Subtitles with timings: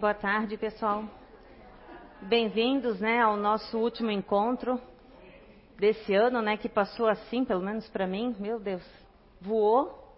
[0.00, 1.04] Boa tarde, pessoal.
[2.22, 4.80] Bem-vindos, né, ao nosso último encontro
[5.78, 8.82] desse ano, né, que passou assim, pelo menos para mim, meu Deus,
[9.42, 10.16] voou.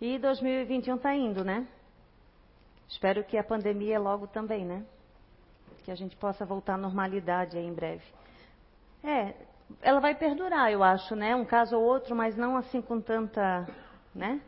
[0.00, 1.68] E 2021 está indo, né?
[2.88, 4.84] Espero que a pandemia logo também, né?
[5.84, 8.02] Que a gente possa voltar à normalidade em breve.
[9.04, 9.34] É,
[9.82, 11.36] ela vai perdurar, eu acho, né?
[11.36, 13.68] Um caso ou outro, mas não assim com tanta,
[14.12, 14.40] né?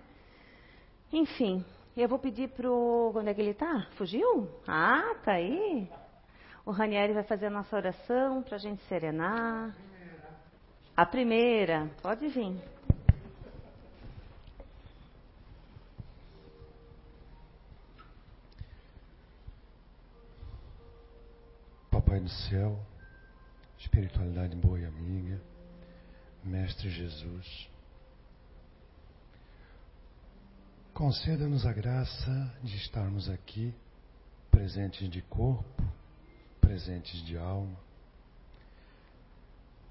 [1.12, 1.64] Enfim,
[2.02, 3.12] eu vou pedir pro.
[3.16, 3.86] Onde é que ele está?
[3.96, 4.48] Fugiu?
[4.66, 5.90] Ah, tá aí.
[6.64, 9.74] O Ranieri vai fazer a nossa oração para a gente serenar.
[10.96, 12.56] A primeira, pode vir.
[21.90, 22.78] Papai do céu,
[23.78, 25.40] espiritualidade boa e amiga,
[26.44, 27.68] Mestre Jesus,
[30.98, 33.72] conceda-nos a graça de estarmos aqui,
[34.50, 35.84] presentes de corpo,
[36.60, 37.78] presentes de alma.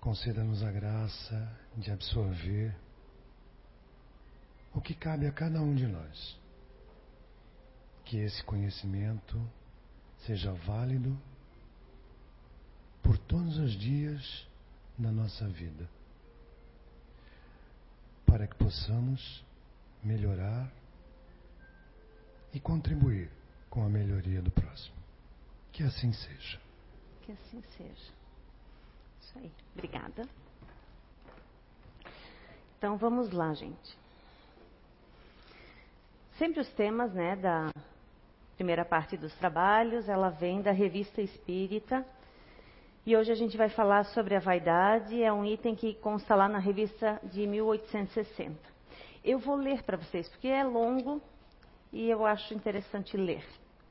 [0.01, 2.75] Conceda-nos a graça de absorver
[4.73, 6.37] o que cabe a cada um de nós.
[8.03, 9.41] Que esse conhecimento
[10.25, 11.17] seja válido
[13.01, 14.45] por todos os dias
[14.97, 15.89] da nossa vida,
[18.25, 19.41] para que possamos
[20.03, 20.69] melhorar
[22.53, 23.29] e contribuir
[23.69, 24.95] com a melhoria do próximo.
[25.71, 26.59] Que assim seja.
[27.21, 28.13] Que assim seja.
[29.21, 29.51] Isso aí.
[29.73, 30.27] Obrigada.
[32.77, 33.97] Então vamos lá, gente.
[36.37, 37.71] Sempre os temas, né, da
[38.55, 42.05] primeira parte dos trabalhos, ela vem da Revista Espírita
[43.07, 46.49] e hoje a gente vai falar sobre a vaidade, é um item que consta lá
[46.49, 48.59] na revista de 1860.
[49.23, 51.21] Eu vou ler para vocês, porque é longo
[51.91, 53.45] e eu acho interessante ler,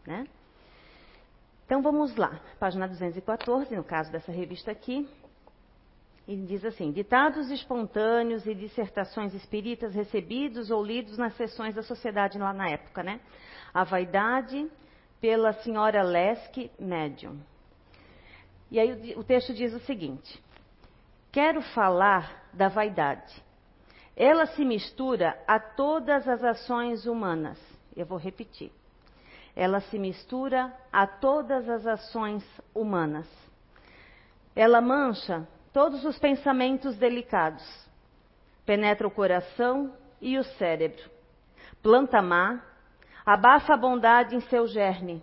[0.06, 0.26] né?
[1.64, 5.08] Então vamos lá, página 214, no caso dessa revista aqui.
[6.28, 12.38] E diz assim: Ditados espontâneos e dissertações espíritas recebidos ou lidos nas sessões da sociedade
[12.38, 13.20] lá na época, né?
[13.74, 14.70] A vaidade
[15.20, 17.40] pela senhora Leske, médium.
[18.70, 20.42] E aí o texto diz o seguinte:
[21.32, 23.44] Quero falar da vaidade.
[24.16, 27.75] Ela se mistura a todas as ações humanas.
[27.96, 28.70] Eu vou repetir.
[29.54, 33.26] Ela se mistura a todas as ações humanas.
[34.54, 37.64] Ela mancha todos os pensamentos delicados.
[38.66, 41.10] Penetra o coração e o cérebro.
[41.82, 42.62] Planta má,
[43.24, 45.22] abafa a bondade em seu germe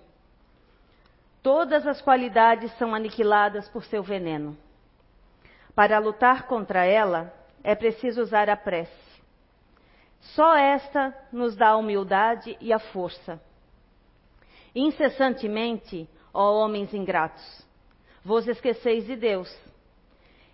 [1.44, 4.58] Todas as qualidades são aniquiladas por seu veneno.
[5.76, 9.13] Para lutar contra ela, é preciso usar a prece.
[10.32, 13.42] Só esta nos dá a humildade e a força.
[14.74, 17.64] Incessantemente, ó homens ingratos,
[18.24, 19.54] vos esqueceis de Deus.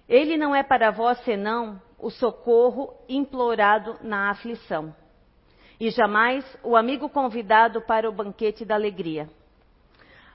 [0.08, 4.94] Ele não é para vós senão o socorro implorado na aflição,
[5.80, 9.30] e jamais o amigo convidado para o banquete da alegria.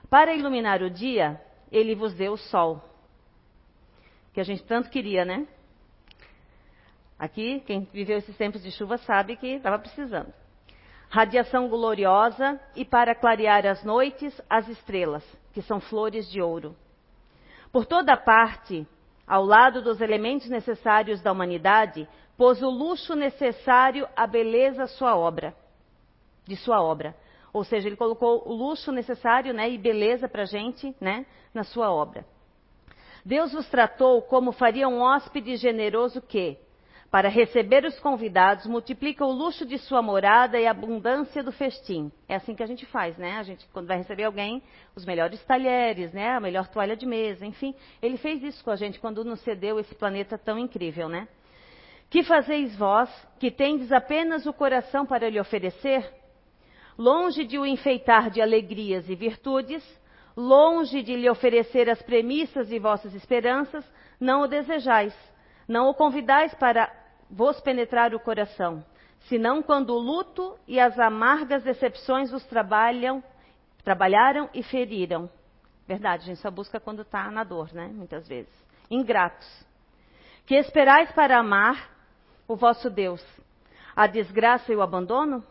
[0.09, 1.39] Para iluminar o dia,
[1.71, 2.81] ele vos deu o sol.
[4.33, 5.47] Que a gente tanto queria, né?
[7.17, 10.33] Aqui, quem viveu esses tempos de chuva sabe que estava precisando.
[11.09, 16.75] Radiação gloriosa e para clarear as noites, as estrelas, que são flores de ouro.
[17.71, 18.85] Por toda parte,
[19.25, 25.55] ao lado dos elementos necessários da humanidade, pôs o luxo necessário à beleza sua obra,
[26.45, 27.15] de sua obra.
[27.53, 31.63] Ou seja, ele colocou o luxo necessário né, e beleza para a gente né, na
[31.63, 32.25] sua obra.
[33.23, 36.59] Deus os tratou como faria um hóspede generoso que,
[37.11, 42.11] para receber os convidados, multiplica o luxo de sua morada e a abundância do festim.
[42.27, 43.37] É assim que a gente faz, né?
[43.37, 44.61] A gente, quando vai receber alguém,
[44.95, 46.31] os melhores talheres, né?
[46.31, 47.73] A melhor toalha de mesa, enfim.
[48.01, 51.27] Ele fez isso com a gente quando nos cedeu esse planeta tão incrível, né?
[52.09, 56.11] Que fazeis vós, que tendes apenas o coração para lhe oferecer?
[56.97, 59.83] longe de o enfeitar de alegrias e virtudes,
[60.35, 63.85] longe de lhe oferecer as premissas de vossas esperanças,
[64.19, 65.13] não o desejais,
[65.67, 66.91] não o convidais para
[67.35, 68.81] vos penetrar o coração,
[69.27, 73.21] senão quando o luto e as amargas decepções vos trabalham,
[73.83, 75.29] trabalharam e feriram.
[75.85, 77.91] Verdade, a gente só busca quando está na dor, né?
[77.93, 78.53] Muitas vezes.
[78.89, 79.45] Ingratos.
[80.45, 81.91] Que esperais para amar
[82.47, 83.21] o vosso Deus?
[83.93, 85.43] A desgraça e o abandono?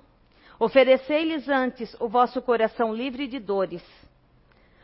[0.58, 3.84] Oferecei-lhes antes o vosso coração livre de dores.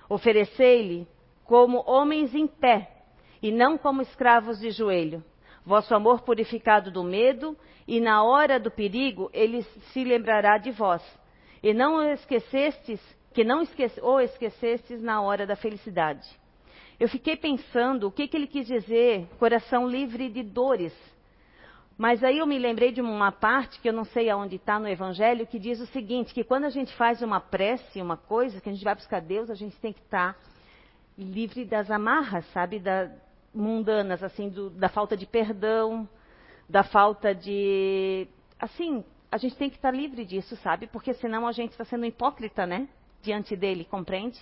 [0.07, 1.09] Oferecei-lhe
[1.45, 2.91] como homens em pé,
[3.43, 5.25] e não como escravos de joelho.
[5.71, 7.57] Vosso amor purificado do medo,
[7.87, 11.01] e na hora do perigo ele se lembrará de vós.
[11.63, 13.01] e não esquecestes,
[13.33, 16.29] que não esquece, ou esquecestes na hora da felicidade.
[16.99, 20.93] Eu fiquei pensando o que, que ele quis dizer, coração livre de dores.
[21.97, 24.89] Mas aí eu me lembrei de uma parte que eu não sei aonde está no
[24.89, 28.69] Evangelho, que diz o seguinte, que quando a gente faz uma prece, uma coisa, que
[28.69, 30.41] a gente vai buscar Deus, a gente tem que estar tá
[31.17, 33.09] livre das amarras, sabe, da,
[33.55, 36.09] mundanas, assim, do, da falta de perdão,
[36.69, 40.87] da falta de, assim, a gente tem que estar livre disso, sabe?
[40.87, 42.89] Porque senão a gente está sendo hipócrita, né?
[43.23, 44.41] Diante dele, compreende?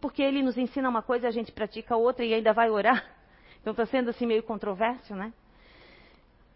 [0.00, 3.04] Porque ele nos ensina uma coisa, a gente pratica outra e ainda vai orar.
[3.60, 5.32] Então está sendo assim meio controverso, né?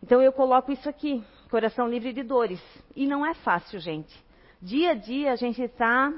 [0.02, 2.62] Então eu coloco isso aqui, coração livre de dores.
[2.96, 4.14] E não é fácil, gente.
[4.60, 6.12] Dia a dia a gente está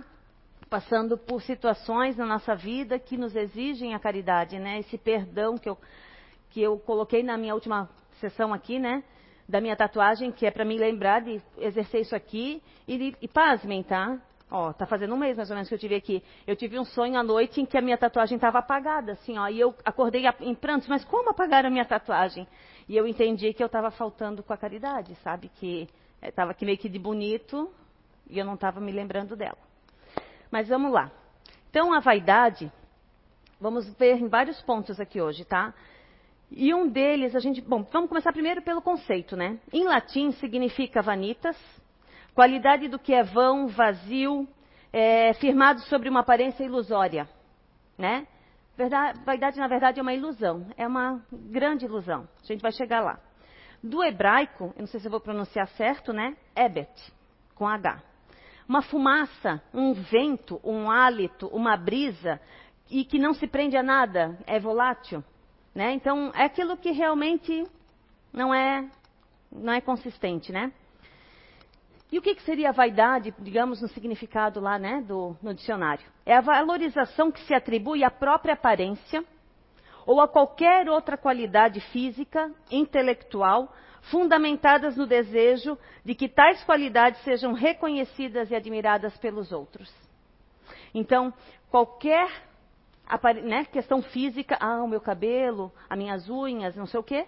[0.69, 4.81] passando por situações na nossa vida que nos exigem a caridade, né?
[4.81, 5.79] Esse perdão que eu,
[6.51, 7.89] que eu coloquei na minha última
[8.21, 9.03] sessão aqui, né?
[9.49, 12.63] Da minha tatuagem, que é para me lembrar de exercer isso aqui.
[12.87, 14.21] E, e pasmem, tá?
[14.51, 16.23] Ó, tá fazendo um mês mais ou menos que eu tive aqui.
[16.47, 19.49] Eu tive um sonho à noite em que a minha tatuagem estava apagada, assim, ó.
[19.49, 22.47] E eu acordei em prantos, mas como apagaram a minha tatuagem?
[22.89, 25.49] E eu entendi que eu estava faltando com a caridade, sabe?
[25.49, 25.89] Que
[26.23, 27.73] estava eh, aqui meio que de bonito
[28.29, 29.66] e eu não estava me lembrando dela.
[30.50, 31.10] Mas vamos lá.
[31.70, 32.72] Então, a vaidade,
[33.60, 35.75] vamos ver em vários pontos aqui hoje, tá?
[36.50, 37.60] E um deles, a gente.
[37.60, 39.58] Bom, vamos começar primeiro pelo conceito, né?
[39.72, 41.56] Em latim significa vanitas,
[42.34, 44.48] qualidade do que é vão, vazio,
[44.93, 47.28] é, firmado sobre uma aparência ilusória,
[47.98, 48.26] né?
[48.76, 52.28] Verdade, vaidade, na verdade, é uma ilusão, é uma grande ilusão.
[52.43, 53.19] A gente vai chegar lá.
[53.82, 56.37] Do hebraico, eu não sei se eu vou pronunciar certo, né?
[56.54, 57.12] Ebet,
[57.54, 58.16] com H
[58.69, 62.41] uma fumaça, um vento, um hálito, uma brisa,
[62.91, 65.23] e que não se prende a nada, é volátil.
[65.75, 65.93] Né?
[65.93, 67.67] Então, é aquilo que realmente
[68.33, 68.89] não é,
[69.53, 70.73] não é consistente, né?
[72.11, 76.07] E o que, que seria a vaidade, digamos, no significado lá, né, do, no dicionário?
[76.25, 79.25] É a valorização que se atribui à própria aparência
[80.07, 83.73] ou a qualquer outra qualidade física, intelectual
[84.11, 89.93] fundamentadas no desejo de que tais qualidades sejam reconhecidas e admiradas pelos outros.
[90.94, 91.32] Então,
[91.70, 92.29] qualquer
[93.44, 97.26] né, questão física, ah, o meu cabelo, as minhas unhas, não sei o quê,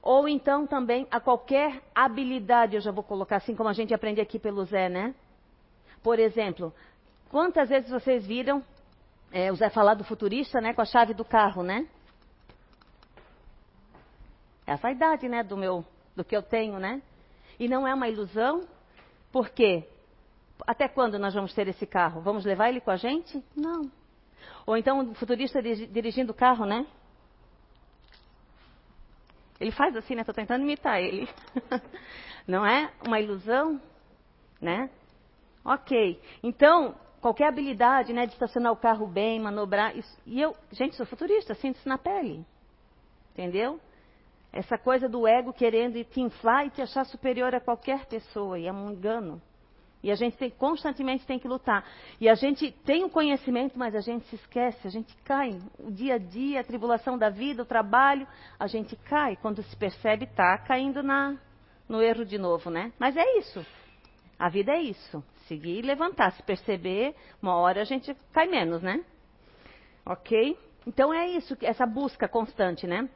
[0.00, 4.20] ou então também a qualquer habilidade, eu já vou colocar assim como a gente aprende
[4.20, 5.14] aqui pelo Zé, né?
[6.02, 6.74] Por exemplo,
[7.30, 8.64] quantas vezes vocês viram
[9.30, 11.86] é, o Zé falar do futurista, né, com a chave do carro, né?
[14.66, 15.84] É a vaidade, né, do meu
[16.16, 17.02] do que eu tenho, né?
[17.58, 18.66] E não é uma ilusão,
[19.30, 19.86] porque
[20.66, 22.20] até quando nós vamos ter esse carro?
[22.20, 23.42] Vamos levar ele com a gente?
[23.56, 23.90] Não.
[24.66, 26.86] Ou então o futurista dirigindo o carro, né?
[29.60, 30.22] Ele faz assim, né?
[30.22, 31.28] Estou tentando imitar ele.
[32.46, 33.80] Não é uma ilusão,
[34.60, 34.90] né?
[35.64, 36.20] Ok.
[36.42, 41.06] Então, qualquer habilidade, né, de estacionar o carro bem, manobrar, isso, e eu, gente, sou
[41.06, 42.44] futurista, sinto isso na pele.
[43.30, 43.80] Entendeu?
[44.52, 48.66] Essa coisa do ego querendo te inflar e te achar superior a qualquer pessoa, e
[48.66, 49.40] é um engano.
[50.02, 51.86] E a gente tem, constantemente tem que lutar.
[52.20, 55.58] E a gente tem o conhecimento, mas a gente se esquece, a gente cai.
[55.78, 58.26] O dia a dia, a tribulação da vida, o trabalho,
[58.58, 59.36] a gente cai.
[59.36, 61.38] Quando se percebe, está caindo na,
[61.88, 62.92] no erro de novo, né?
[62.98, 63.64] Mas é isso.
[64.36, 65.22] A vida é isso.
[65.46, 66.32] Seguir e levantar.
[66.32, 69.04] Se perceber, uma hora a gente cai menos, né?
[70.04, 70.58] Ok?
[70.84, 73.08] Então é isso, essa busca constante, né?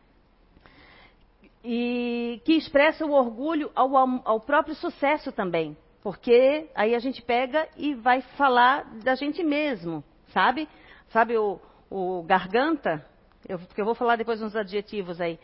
[1.68, 5.76] E que expressa o orgulho ao, ao, próprio sucesso também.
[6.00, 10.68] Porque aí a gente pega e vai falar da gente mesmo, sabe?
[11.08, 13.04] Sabe o, o garganta?
[13.49, 15.40] Eu, porque eu vou falar depois uns adjetivos aí.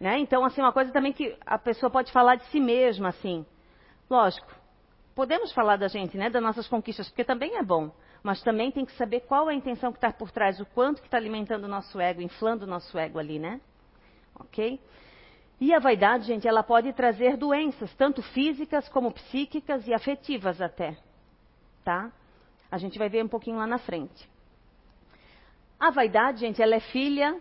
[0.00, 0.18] Né?
[0.20, 3.44] Então, assim, uma coisa também que a pessoa pode falar de si mesma, assim.
[4.08, 4.46] Lógico,
[5.12, 6.30] podemos falar da gente, né?
[6.30, 7.90] Das nossas conquistas, porque também é bom.
[8.22, 11.00] Mas também tem que saber qual é a intenção que está por trás, o quanto
[11.00, 13.60] que está alimentando o nosso ego, inflando o nosso ego ali, né?
[14.38, 14.80] Ok?
[15.64, 20.94] E a vaidade, gente, ela pode trazer doenças, tanto físicas como psíquicas e afetivas até.
[21.82, 22.12] Tá?
[22.70, 24.28] A gente vai ver um pouquinho lá na frente.
[25.80, 27.40] A vaidade, gente, ela é filha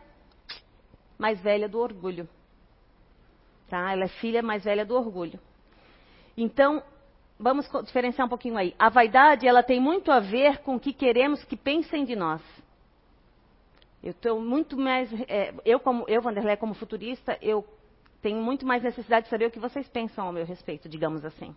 [1.20, 2.30] mais velha do orgulho.
[3.68, 3.92] Tá?
[3.92, 5.38] Ela é filha mais velha do orgulho.
[6.38, 6.82] Então,
[7.38, 8.74] vamos diferenciar um pouquinho aí.
[8.80, 12.42] A vaidade, ela tem muito a ver com o que queremos que pensem de nós.
[14.02, 17.68] Eu estou muito mais, é, eu como eu Vanderlei como futurista, eu
[18.24, 21.54] tenho muito mais necessidade de saber o que vocês pensam ao meu respeito, digamos assim.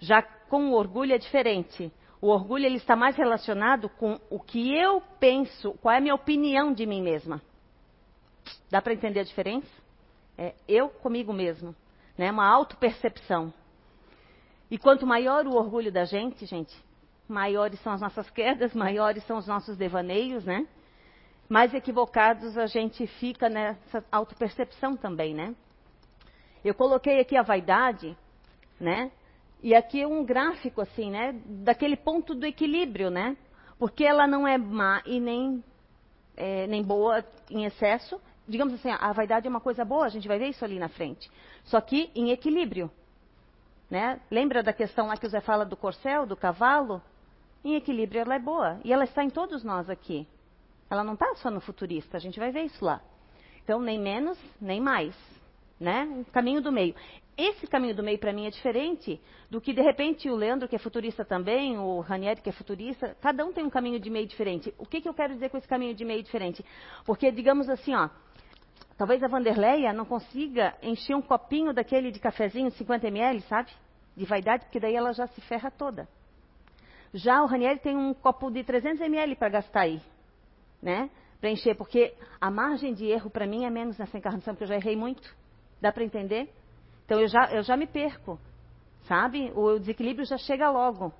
[0.00, 1.92] Já com o orgulho é diferente.
[2.20, 6.14] O orgulho ele está mais relacionado com o que eu penso, qual é a minha
[6.14, 7.40] opinião de mim mesma.
[8.68, 9.70] Dá para entender a diferença?
[10.36, 11.74] É eu comigo mesmo,
[12.18, 12.32] né?
[12.32, 13.54] Uma autopercepção.
[14.68, 16.74] E quanto maior o orgulho da gente, gente,
[17.28, 20.66] maiores são as nossas quedas, maiores são os nossos devaneios, né?
[21.54, 25.54] Mais equivocados a gente fica nessa autopercepção também, né?
[26.64, 28.18] Eu coloquei aqui a vaidade,
[28.80, 29.12] né?
[29.62, 31.40] E aqui um gráfico assim, né?
[31.46, 33.36] Daquele ponto do equilíbrio, né?
[33.78, 35.62] Porque ela não é má e nem,
[36.36, 38.20] é, nem boa em excesso.
[38.48, 40.88] Digamos assim, a vaidade é uma coisa boa, a gente vai ver isso ali na
[40.88, 41.30] frente.
[41.62, 42.90] Só que em equilíbrio.
[43.88, 44.18] Né?
[44.28, 47.00] Lembra da questão lá que o Zé fala do corcel, do cavalo?
[47.64, 48.80] Em equilíbrio ela é boa.
[48.82, 50.26] E ela está em todos nós aqui.
[50.94, 53.02] Ela não está só no futurista, a gente vai ver isso lá.
[53.64, 55.12] Então, nem menos, nem mais.
[55.80, 56.04] Né?
[56.04, 56.94] Um caminho do meio.
[57.36, 59.20] Esse caminho do meio para mim é diferente
[59.50, 63.16] do que de repente o Leandro, que é futurista também, o Ranieri, que é futurista,
[63.20, 64.72] cada um tem um caminho de meio diferente.
[64.78, 66.64] O que, que eu quero dizer com esse caminho de meio diferente?
[67.04, 68.08] Porque, digamos assim, ó,
[68.96, 73.72] talvez a Vanderleia não consiga encher um copinho daquele de cafezinho de 50 ml, sabe?
[74.16, 76.08] De vaidade, porque daí ela já se ferra toda.
[77.12, 80.00] Já o Ranieri tem um copo de 300 ml para gastar aí,
[80.84, 81.10] né?
[81.40, 84.68] Para encher, porque a margem de erro para mim é menos nessa encarnação, porque eu
[84.68, 85.34] já errei muito.
[85.80, 86.52] Dá para entender?
[87.04, 88.38] Então eu já, eu já me perco,
[89.08, 89.50] sabe?
[89.54, 91.12] O desequilíbrio já chega logo,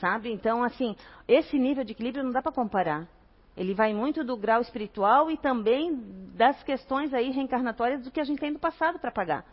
[0.00, 0.32] sabe?
[0.32, 0.96] Então, assim,
[1.26, 3.08] esse nível de equilíbrio não dá para comparar.
[3.56, 5.96] Ele vai muito do grau espiritual e também
[6.36, 9.44] das questões aí reencarnatórias do que a gente tem do passado para pagar.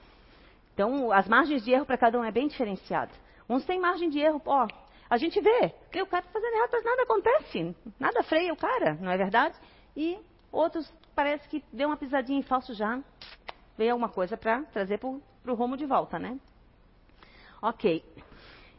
[0.74, 3.12] Então, as margens de erro para cada um é bem diferenciada.
[3.48, 4.68] Uns têm margem de erro, ó,
[5.10, 8.58] a gente vê, que o cara está fazendo errado, mas nada acontece, nada freia o
[8.58, 9.56] cara, não é verdade?
[9.96, 10.18] E
[10.52, 13.00] outros parece que deu uma pisadinha em falso já,
[13.78, 15.10] veio alguma coisa para trazer para
[15.52, 16.40] o rumo de volta, né?
[17.62, 18.04] Ok.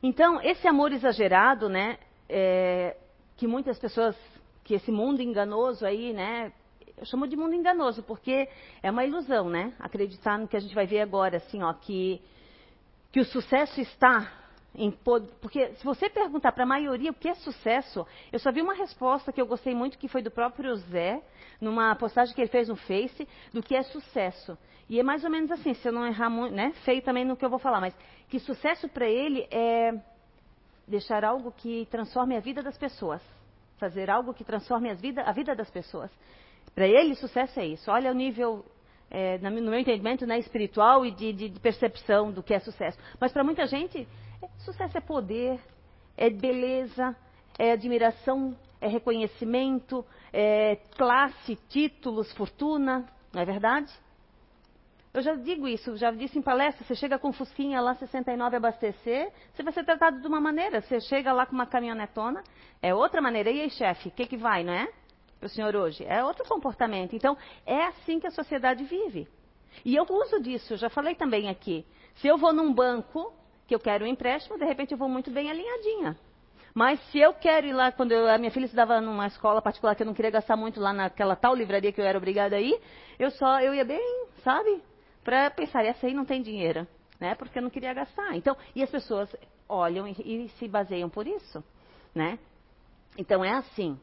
[0.02, 2.96] Então, esse amor exagerado, né, é,
[3.36, 4.16] que muitas pessoas,
[4.62, 6.52] que esse mundo enganoso aí, né,
[6.96, 8.48] eu chamo de mundo enganoso, porque
[8.82, 12.20] é uma ilusão, né, acreditar no que a gente vai ver agora, assim, ó, que,
[13.10, 14.30] que o sucesso está
[14.74, 14.90] em,
[15.40, 18.74] porque se você perguntar para a maioria o que é sucesso, eu só vi uma
[18.74, 21.22] resposta que eu gostei muito, que foi do próprio Zé,
[21.60, 24.58] numa postagem que ele fez no Face, do que é sucesso.
[24.88, 26.72] E é mais ou menos assim, se eu não errar muito, né?
[26.84, 27.94] Feio também no que eu vou falar, mas
[28.28, 29.94] que sucesso para ele é
[30.86, 33.22] deixar algo que transforme a vida das pessoas.
[33.78, 36.10] Fazer algo que transforme a vida, a vida das pessoas.
[36.74, 37.90] Para ele, sucesso é isso.
[37.90, 38.64] Olha o nível,
[39.10, 42.98] é, no meu entendimento, né, espiritual e de, de, percepção do que é sucesso.
[43.20, 44.06] Mas para muita gente,
[44.58, 45.60] sucesso é poder,
[46.16, 47.16] é beleza,
[47.58, 53.92] é admiração, é reconhecimento, é classe, títulos, fortuna, não é verdade?
[55.14, 59.30] Eu já digo isso, já disse em palestra, você chega com Fusquinha lá 69 abastecer,
[59.52, 60.80] você vai ser tratado de uma maneira.
[60.80, 62.42] Você chega lá com uma caminhonetona,
[62.82, 63.48] é outra maneira.
[63.48, 64.88] E aí, chefe, o que, que vai, não é?
[65.38, 66.04] Para o senhor hoje?
[66.04, 67.14] É outro comportamento.
[67.14, 69.28] Então, é assim que a sociedade vive.
[69.84, 71.86] E eu uso disso, já falei também aqui.
[72.16, 73.32] Se eu vou num banco
[73.66, 76.16] que eu quero um empréstimo, de repente eu vou muito bem alinhadinha.
[76.74, 79.94] Mas se eu quero ir lá, quando eu, a minha filha estudava numa escola particular
[79.94, 82.60] que eu não queria gastar muito lá naquela tal livraria que eu era obrigada a
[82.60, 82.80] ir,
[83.16, 84.82] eu só, eu ia bem, sabe?
[85.22, 86.86] Para pensar, essa aí não tem dinheiro,
[87.20, 87.36] né?
[87.36, 88.34] Porque eu não queria gastar.
[88.34, 89.34] Então, e as pessoas
[89.68, 91.62] olham e, e se baseiam por isso,
[92.12, 92.38] né?
[93.16, 93.98] Então é assim.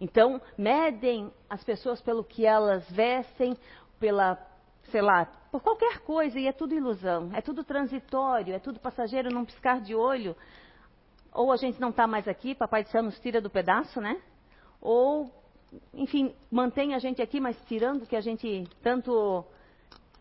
[0.00, 3.56] Então, medem as pessoas pelo que elas vestem,
[4.00, 4.36] pela
[4.90, 9.30] sei lá, por qualquer coisa, e é tudo ilusão, é tudo transitório, é tudo passageiro
[9.32, 10.36] num piscar de olho.
[11.32, 14.20] Ou a gente não está mais aqui, Papai do Céu nos tira do pedaço, né?
[14.80, 15.30] Ou,
[15.92, 19.44] enfim, mantém a gente aqui, mas tirando que a gente tanto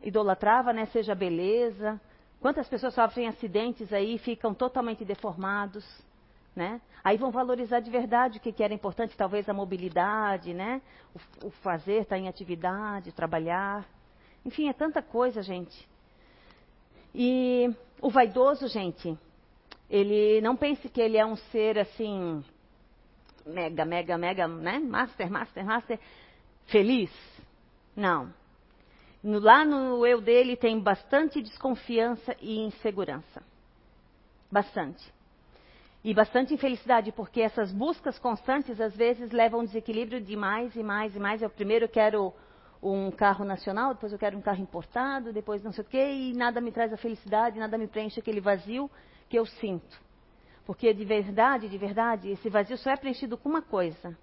[0.01, 0.85] idolatrava, né?
[0.87, 1.99] Seja beleza.
[2.39, 5.85] Quantas pessoas sofrem acidentes aí ficam totalmente deformados,
[6.55, 6.81] né?
[7.03, 10.81] Aí vão valorizar de verdade o que, que era importante, talvez a mobilidade, né?
[11.13, 13.85] O, o fazer, estar tá em atividade, trabalhar.
[14.45, 15.87] Enfim, é tanta coisa, gente.
[17.13, 19.17] E o vaidoso, gente,
[19.89, 22.43] ele não pense que ele é um ser assim,
[23.45, 24.79] mega, mega, mega, né?
[24.79, 25.99] Master, master, master,
[26.65, 27.11] feliz.
[27.95, 28.31] Não.
[29.23, 33.41] Lá no eu dele tem bastante desconfiança e insegurança.
[34.51, 35.03] Bastante.
[36.03, 40.75] E bastante infelicidade, porque essas buscas constantes às vezes levam a um desequilíbrio de mais
[40.75, 41.41] e mais e mais.
[41.41, 42.31] Eu primeiro quero
[42.85, 46.33] um carro nacional, depois eu quero um carro importado, depois não sei o quê, e
[46.33, 48.89] nada me traz a felicidade, nada me preenche aquele vazio
[49.27, 49.99] que eu sinto.
[50.65, 54.15] Porque de verdade, de verdade, esse vazio só é preenchido com uma coisa: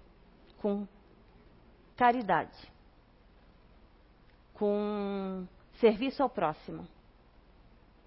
[0.61, 0.87] com
[1.97, 2.57] caridade,
[4.53, 5.45] com
[5.79, 6.87] serviço ao próximo.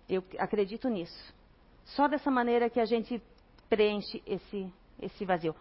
[0.08, 1.34] Eu acredito nisso.
[1.84, 3.22] Só dessa maneira que a gente
[3.68, 5.54] preenche esse, esse vazio.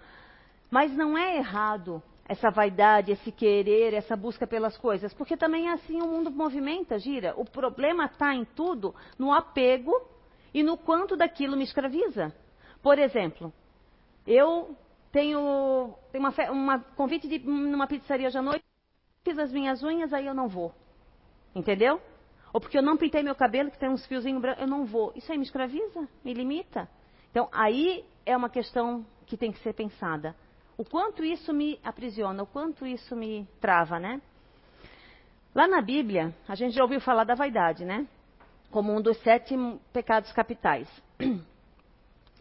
[0.70, 5.74] Mas não é errado essa vaidade, esse querer, essa busca pelas coisas, porque também é
[5.74, 7.34] assim o mundo movimenta, gira.
[7.38, 9.94] O problema está em tudo, no apego
[10.54, 12.34] e no quanto daquilo me escraviza.
[12.82, 13.54] Por exemplo,
[14.26, 14.76] eu
[15.12, 18.66] tenho, tenho uma, uma, convite de numa pizzaria hoje à noite,
[19.24, 20.74] fiz as minhas unhas, aí eu não vou.
[21.54, 22.02] Entendeu?
[22.52, 25.14] Ou porque eu não pintei meu cabelo, que tem uns fiozinhos brancos, eu não vou.
[25.16, 26.90] Isso aí me escraviza, me limita.
[27.30, 30.36] Então, aí é uma questão que tem que ser pensada.
[30.78, 34.22] O quanto isso me aprisiona, o quanto isso me trava, né?
[35.54, 38.06] Lá na Bíblia, a gente já ouviu falar da vaidade, né?
[38.72, 39.56] Como um dos sete
[39.94, 40.90] pecados capitais.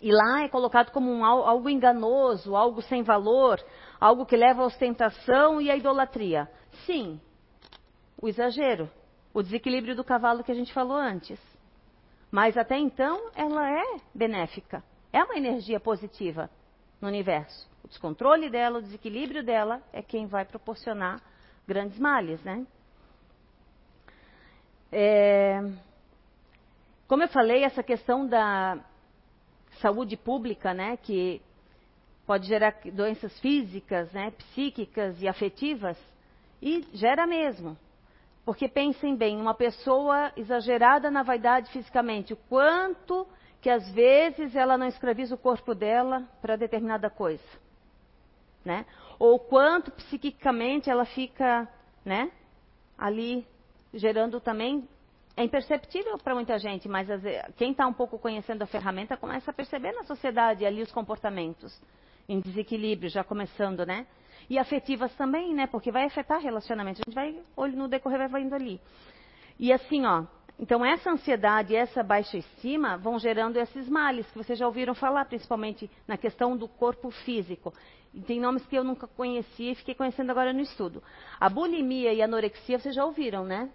[0.03, 3.59] E lá é colocado como um, algo enganoso, algo sem valor,
[4.01, 6.51] algo que leva à ostentação e à idolatria.
[6.85, 7.21] Sim,
[8.21, 8.91] o exagero,
[9.33, 11.41] o desequilíbrio do cavalo que a gente falou antes.
[12.31, 14.83] Mas até então ela é benéfica.
[15.13, 16.51] É uma energia positiva
[17.01, 17.74] no universo.
[17.85, 21.21] O descontrole dela, o desequilíbrio dela é quem vai proporcionar
[21.67, 22.67] grandes males, né?
[24.91, 25.61] É,
[27.07, 28.79] como eu falei, essa questão da
[29.81, 31.43] saúde pública, né, que
[32.27, 35.99] pode gerar doenças físicas, né, psíquicas e afetivas,
[36.63, 37.77] e gera mesmo.
[38.45, 43.27] Porque pensem bem, uma pessoa exagerada na vaidade fisicamente, o quanto
[43.61, 47.45] que às vezes ela não escraviza o corpo dela para determinada coisa,
[48.65, 48.87] né?
[49.19, 51.69] Ou quanto psiquicamente ela fica,
[52.05, 52.31] né,
[52.97, 53.47] ali
[53.93, 54.89] gerando também
[55.37, 57.09] é imperceptível para muita gente, mas
[57.57, 61.77] quem está um pouco conhecendo a ferramenta começa a perceber na sociedade ali os comportamentos
[62.29, 64.07] em desequilíbrio, já começando, né?
[64.49, 65.67] E afetivas também, né?
[65.67, 67.03] Porque vai afetar relacionamentos.
[67.03, 68.81] A gente vai, no decorrer, vai indo ali.
[69.59, 70.25] E assim, ó.
[70.59, 75.25] Então, essa ansiedade essa baixa estima vão gerando esses males que vocês já ouviram falar,
[75.25, 77.73] principalmente na questão do corpo físico.
[78.13, 81.03] E tem nomes que eu nunca conhecia e fiquei conhecendo agora no estudo.
[81.41, 83.69] A bulimia e a anorexia vocês já ouviram, né?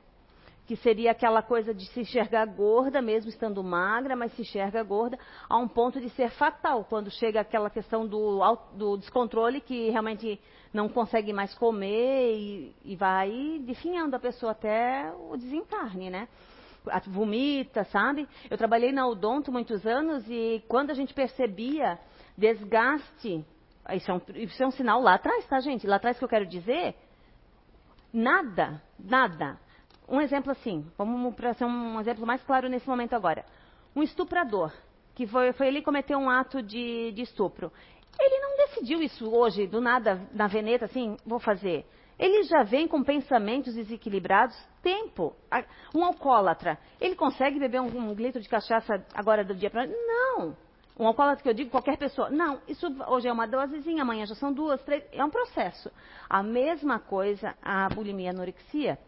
[0.70, 5.18] que seria aquela coisa de se enxergar gorda, mesmo estando magra, mas se enxerga gorda,
[5.50, 8.40] a um ponto de ser fatal, quando chega aquela questão do,
[8.76, 10.40] do descontrole, que realmente
[10.72, 16.28] não consegue mais comer e, e vai definhando a pessoa até o desencarne, né?
[17.08, 18.28] Vomita, sabe?
[18.50, 22.00] Eu trabalhei na Odonto muitos anos e quando a gente percebia
[22.38, 23.46] desgaste,
[23.94, 25.86] isso é um, isso é um sinal lá atrás, tá, gente?
[25.86, 26.96] Lá atrás que eu quero dizer,
[28.14, 29.60] nada, nada
[30.10, 33.46] um exemplo assim, vamos para ser um exemplo mais claro nesse momento agora.
[33.96, 34.74] Um estuprador,
[35.14, 37.72] que foi, foi ele cometer um ato de, de estupro.
[38.20, 41.86] Ele não decidiu isso hoje, do nada, na veneta, assim, vou fazer.
[42.20, 45.34] Ele já vem com pensamentos desequilibrados tempo.
[45.96, 50.56] Um alcoólatra, ele consegue beber um, um litro de cachaça agora do dia para Não.
[51.00, 52.30] Um alcoólatra que eu digo, qualquer pessoa.
[52.30, 55.02] Não, isso hoje é uma dosezinha, amanhã já são duas, três.
[55.14, 55.90] É um processo.
[56.30, 59.00] A mesma coisa a bulimia anorexia.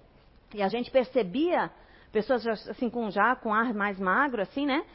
[0.53, 1.69] E a gente percebia
[2.13, 4.85] pessoas assim com já com ar mais magro, assim, né?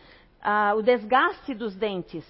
[0.41, 2.25] Ah, o desgaste dos dentes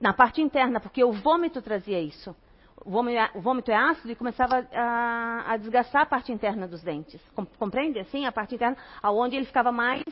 [0.00, 2.34] na parte interna, porque o vômito trazia isso.
[2.84, 6.66] O vômito, é, o vômito é ácido e começava a, a, desgastar a parte interna
[6.66, 7.20] dos dentes.
[7.58, 7.98] Compreende?
[7.98, 10.02] Assim, a parte interna, aonde ele ficava mais,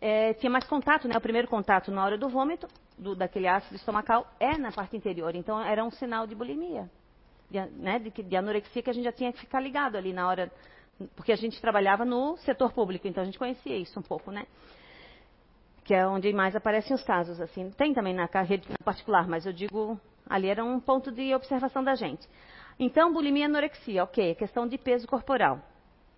[0.00, 1.16] é, tinha mais contato, né?
[1.16, 2.66] O primeiro contato na hora do vômito,
[2.96, 5.34] do, daquele ácido estomacal, é na parte interior.
[5.34, 6.88] Então, era um sinal de bulimia,
[7.50, 7.98] de, né?
[7.98, 10.50] de, de anorexia que a gente já tinha que ficar ligado ali na hora
[11.14, 14.46] porque a gente trabalhava no setor público, então a gente conhecia isso um pouco, né?
[15.84, 17.70] Que é onde mais aparecem os casos, assim.
[17.70, 21.94] Tem também na rede particular, mas eu digo, ali era um ponto de observação da
[21.94, 22.28] gente.
[22.78, 25.60] Então, bulimia e anorexia, ok, questão de peso corporal.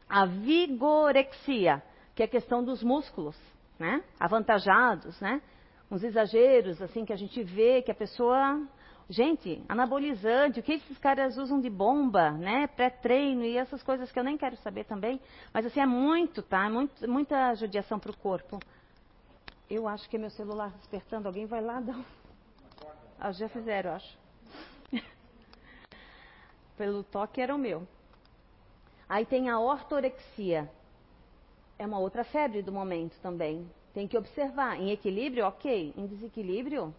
[0.08, 1.82] A vigorexia,
[2.14, 3.36] que é questão dos músculos,
[3.78, 4.02] né?
[4.18, 5.40] Avantajados, né?
[5.90, 8.60] Uns exageros, assim, que a gente vê que a pessoa
[9.10, 12.68] Gente, anabolizante, o que esses caras usam de bomba, né?
[12.68, 15.20] Pré-treino e essas coisas que eu nem quero saber também.
[15.52, 16.66] Mas assim, é muito, tá?
[16.66, 18.60] É muito, muita judiação para o corpo.
[19.68, 21.26] Eu acho que é meu celular despertando.
[21.26, 21.98] Alguém vai lá dar
[23.22, 24.18] Ah, já fizeram, acho.
[26.78, 27.86] Pelo toque era o meu.
[29.06, 30.70] Aí tem a ortorexia.
[31.78, 33.70] É uma outra febre do momento também.
[33.92, 34.80] Tem que observar.
[34.80, 35.92] Em equilíbrio, ok.
[35.94, 36.94] Em desequilíbrio,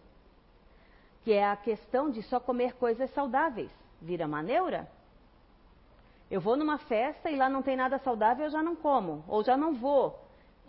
[1.24, 3.72] que é a questão de só comer coisas saudáveis.
[4.00, 4.88] Vira maneira?
[6.30, 9.42] Eu vou numa festa e lá não tem nada saudável, eu já não como, ou
[9.42, 10.18] já não vou.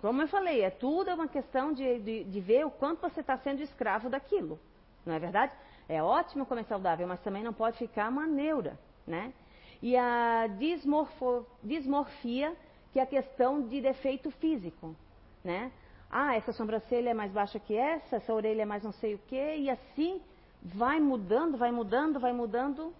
[0.01, 3.37] Como eu falei, é tudo uma questão de, de, de ver o quanto você está
[3.37, 4.59] sendo escravo daquilo.
[5.05, 5.51] Não é verdade?
[5.87, 9.33] É ótimo comer saudável, mas também não pode ficar maneira, né?
[9.81, 12.55] E a dismorfo, dismorfia,
[12.91, 14.95] que é a questão de defeito físico,
[15.43, 15.71] né?
[16.09, 19.19] Ah, essa sobrancelha é mais baixa que essa, essa orelha é mais não sei o
[19.27, 20.21] quê, e assim
[20.61, 22.93] vai mudando, vai mudando, vai mudando,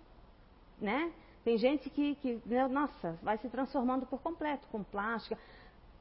[0.82, 1.14] né?
[1.44, 5.38] Tem gente que, que né, nossa, vai se transformando por completo com plástica.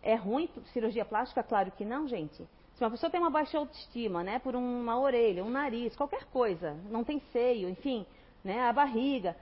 [0.02, 1.42] É ruim cirurgia plástica?
[1.42, 2.48] Claro que não, gente.
[2.74, 6.74] Se uma pessoa tem uma baixa autoestima, né, por uma orelha, um nariz, qualquer coisa,
[6.90, 8.06] não tem seio, enfim,
[8.42, 9.36] né, a barriga,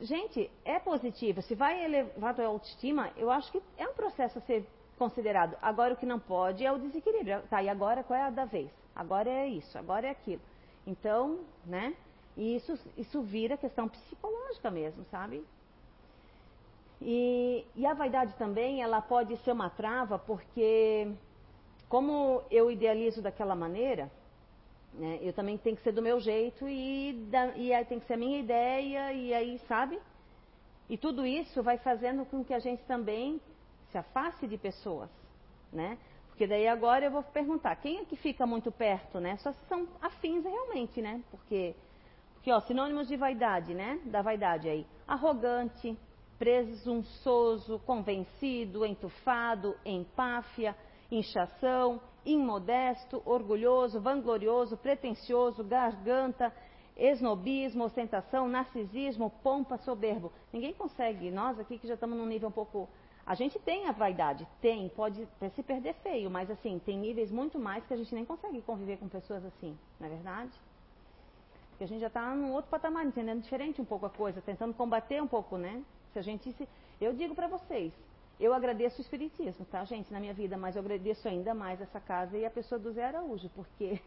[0.00, 1.42] gente, é positivo.
[1.42, 4.66] Se vai elevar a tua autoestima, eu acho que é um processo a ser
[4.98, 5.56] considerado.
[5.60, 7.42] Agora o que não pode é o desequilíbrio.
[7.48, 8.70] Tá, e agora qual é a da vez?
[8.94, 10.40] Agora é isso, agora é aquilo.
[10.86, 11.94] Então, né?
[12.36, 15.44] E isso, isso vira questão psicológica mesmo, sabe?
[17.00, 21.12] E, e a vaidade também, ela pode ser uma trava, porque
[21.88, 24.10] como eu idealizo daquela maneira,
[24.94, 28.06] né, eu também tenho que ser do meu jeito e, da, e aí tem que
[28.06, 29.98] ser a minha ideia, e aí, sabe?
[30.88, 33.40] E tudo isso vai fazendo com que a gente também
[33.90, 35.10] se afaste de pessoas,
[35.72, 35.98] né?
[36.28, 39.36] Porque daí agora eu vou perguntar, quem é que fica muito perto, né?
[39.38, 41.22] Só são afins realmente, né?
[41.30, 41.74] Porque,
[42.34, 44.00] porque ó, sinônimos de vaidade, né?
[44.04, 44.86] Da vaidade aí.
[45.08, 45.98] Arrogante,
[46.38, 50.76] presunçoso, convencido, entufado, empáfia,
[51.10, 56.52] inchação, imodesto, orgulhoso, vanglorioso, pretensioso, garganta,
[56.96, 60.32] esnobismo, ostentação, narcisismo, pompa, soberbo.
[60.52, 62.88] Ninguém consegue, nós aqui que já estamos num nível um pouco.
[63.24, 67.58] A gente tem a vaidade, tem, pode se perder feio, mas assim, tem níveis muito
[67.58, 70.52] mais que a gente nem consegue conviver com pessoas assim, não é verdade?
[71.70, 74.72] Porque a gente já está num outro patamar, entendendo diferente um pouco a coisa, tentando
[74.72, 75.82] combater um pouco, né?
[76.12, 76.68] Se a gente se...
[77.00, 77.92] Eu digo para vocês,
[78.38, 82.00] eu agradeço o Espiritismo, tá, gente, na minha vida, mas eu agradeço ainda mais essa
[82.00, 84.00] casa e a pessoa do Zé Araújo, porque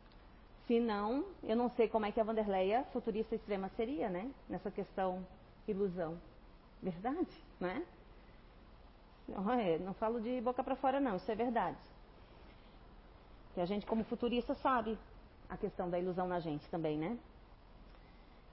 [0.66, 4.30] senão eu não sei como é que a Vanderleia, futurista extrema, seria, né?
[4.48, 5.26] Nessa questão
[5.66, 6.18] ilusão.
[6.82, 7.82] Verdade, não é?
[9.78, 11.78] Não falo de boca para fora, não, isso é verdade.
[13.54, 14.98] Que a gente, como futurista, sabe
[15.48, 17.16] a questão da ilusão na gente também, né?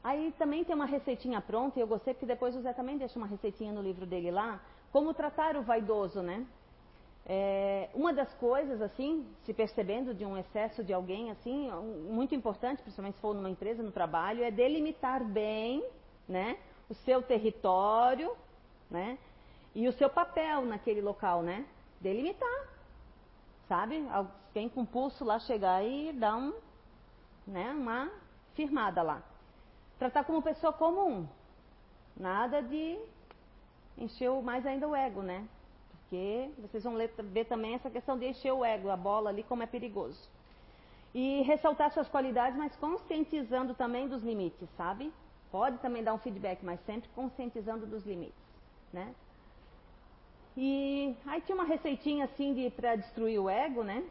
[0.03, 3.19] Aí também tem uma receitinha pronta, e eu gostei porque depois o Zé também deixa
[3.19, 6.45] uma receitinha no livro dele lá, como tratar o vaidoso, né?
[7.25, 11.69] É, uma das coisas, assim, se percebendo de um excesso de alguém, assim,
[12.09, 15.83] muito importante, principalmente se for numa empresa, no trabalho, é delimitar bem,
[16.27, 16.57] né,
[16.89, 18.35] o seu território,
[18.89, 19.17] né,
[19.75, 21.65] e o seu papel naquele local, né?
[22.01, 22.67] Delimitar,
[23.67, 24.07] sabe?
[24.09, 26.53] Alguém com pulso lá chegar e dar um,
[27.45, 28.09] né, uma
[28.55, 29.28] firmada lá.
[29.99, 31.27] Tratar como pessoa comum,
[32.15, 32.97] nada de
[33.97, 35.45] encher mais ainda o ego, né?
[35.91, 39.61] Porque vocês vão ver também essa questão de encher o ego, a bola ali, como
[39.61, 40.17] é perigoso.
[41.13, 45.11] E ressaltar suas qualidades, mas conscientizando também dos limites, sabe?
[45.51, 48.41] Pode também dar um feedback, mas sempre conscientizando dos limites,
[48.93, 49.13] né?
[50.55, 54.03] E aí tinha uma receitinha assim de para destruir o ego, né?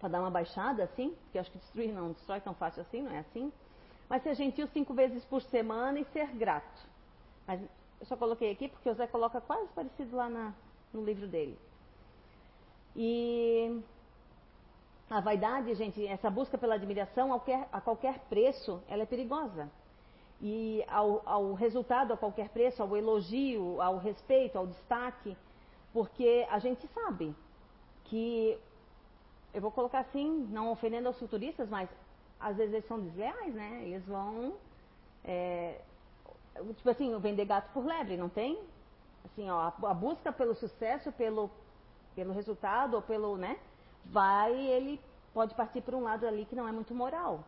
[0.00, 3.02] Para dar uma baixada assim, que eu acho que destruir não destrói tão fácil assim,
[3.02, 3.52] não é assim?
[4.12, 6.86] Mas ser gentil cinco vezes por semana e ser grato.
[7.46, 7.62] Mas
[7.98, 10.52] eu só coloquei aqui porque o Zé coloca quase parecido lá na,
[10.92, 11.58] no livro dele.
[12.94, 13.82] E
[15.08, 19.70] a vaidade, gente, essa busca pela admiração a qualquer, a qualquer preço, ela é perigosa.
[20.42, 25.34] E ao, ao, resultado a qualquer preço, ao elogio, ao respeito, ao destaque,
[25.90, 27.34] porque a gente sabe
[28.04, 28.58] que,
[29.54, 31.88] eu vou colocar assim, não ofendendo aos futuristas, mas
[32.42, 33.82] às vezes eles são desleais, né?
[33.84, 34.54] Eles vão
[35.24, 35.80] é,
[36.74, 38.58] tipo assim, vender gato por lebre, não tem?
[39.24, 41.50] Assim, ó, a busca pelo sucesso, pelo,
[42.14, 43.58] pelo resultado, ou pelo, né?
[44.04, 45.00] Vai, ele
[45.32, 47.44] pode partir por um lado ali que não é muito moral,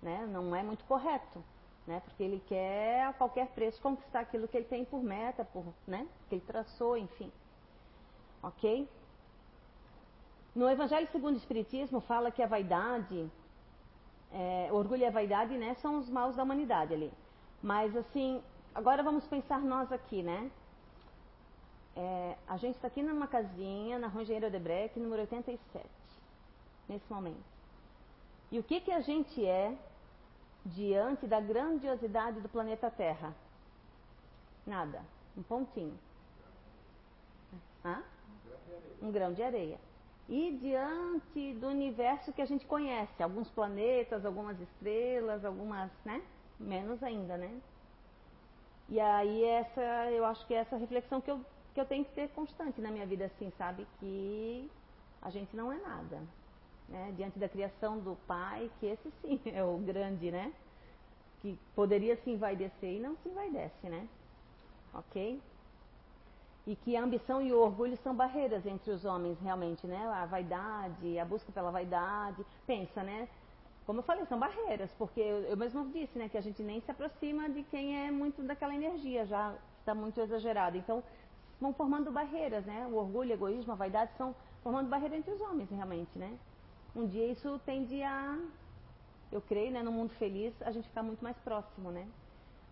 [0.00, 0.26] né?
[0.30, 1.42] Não é muito correto,
[1.86, 2.00] né?
[2.04, 6.06] Porque ele quer a qualquer preço conquistar aquilo que ele tem por meta, por, né?
[6.28, 7.30] Que ele traçou, enfim.
[8.42, 8.88] Ok?
[10.54, 13.30] No Evangelho segundo o Espiritismo fala que a vaidade,
[14.32, 15.74] é, orgulho e a vaidade, né?
[15.74, 17.12] São os maus da humanidade ali.
[17.62, 18.42] Mas assim,
[18.74, 20.50] agora vamos pensar nós aqui, né?
[21.96, 25.88] É, a gente está aqui numa casinha na Rua Engenheiro Odebrecht, número 87,
[26.88, 27.42] nesse momento.
[28.52, 29.76] E o que, que a gente é
[30.64, 33.34] diante da grandiosidade do planeta Terra?
[34.66, 35.02] Nada,
[35.36, 35.98] um pontinho.
[37.84, 38.02] Hã?
[39.02, 39.78] Um grão de areia.
[40.28, 46.22] E diante do universo que a gente conhece, alguns planetas, algumas estrelas, algumas, né?
[46.58, 47.60] menos ainda, né?
[48.88, 52.12] E aí essa, eu acho que é essa reflexão que eu, que eu tenho que
[52.12, 53.86] ter constante na minha vida, assim, sabe?
[54.00, 54.70] Que
[55.22, 56.22] a gente não é nada,
[56.88, 57.12] né?
[57.16, 60.52] Diante da criação do Pai, que esse sim é o grande, né?
[61.40, 64.08] Que poderia se envaidecer e não se envaidece, né?
[64.94, 65.40] Ok?
[66.68, 70.06] E que a ambição e o orgulho são barreiras entre os homens, realmente, né?
[70.06, 72.44] A vaidade, a busca pela vaidade.
[72.66, 73.28] Pensa, né?
[73.86, 76.78] como eu falei, são barreiras, porque eu, eu mesmo disse, né, que a gente nem
[76.82, 80.76] se aproxima de quem é muito daquela energia, já está muito exagerado.
[80.76, 81.02] Então,
[81.58, 82.86] vão formando barreiras, né?
[82.92, 86.38] O orgulho, o egoísmo, a vaidade são formando barreiras entre os homens, realmente, né?
[86.98, 88.38] um dia isso tende a,
[89.30, 92.06] eu creio, né, no mundo feliz, a gente ficar muito mais próximo, né?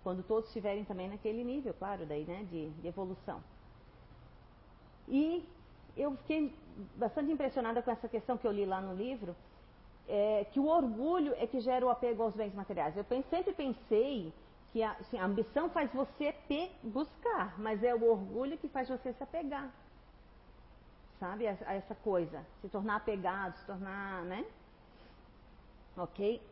[0.02, 3.40] Quando todos estiverem também naquele nível, claro, daí, né, de, de evolução.
[5.08, 5.46] E
[5.96, 6.54] eu fiquei
[6.96, 9.34] bastante impressionada com essa questão que eu li lá no livro,
[10.08, 12.96] é, que o orgulho é que gera o apego aos bens materiais.
[12.96, 14.32] Eu sempre pensei
[14.72, 16.34] que a, assim, a ambição faz você
[16.82, 19.70] buscar, mas é o orgulho que faz você se apegar.
[21.18, 21.46] Sabe?
[21.46, 22.44] A, a essa coisa.
[22.60, 24.44] Se tornar apegado, se tornar, né?
[25.96, 26.42] Ok?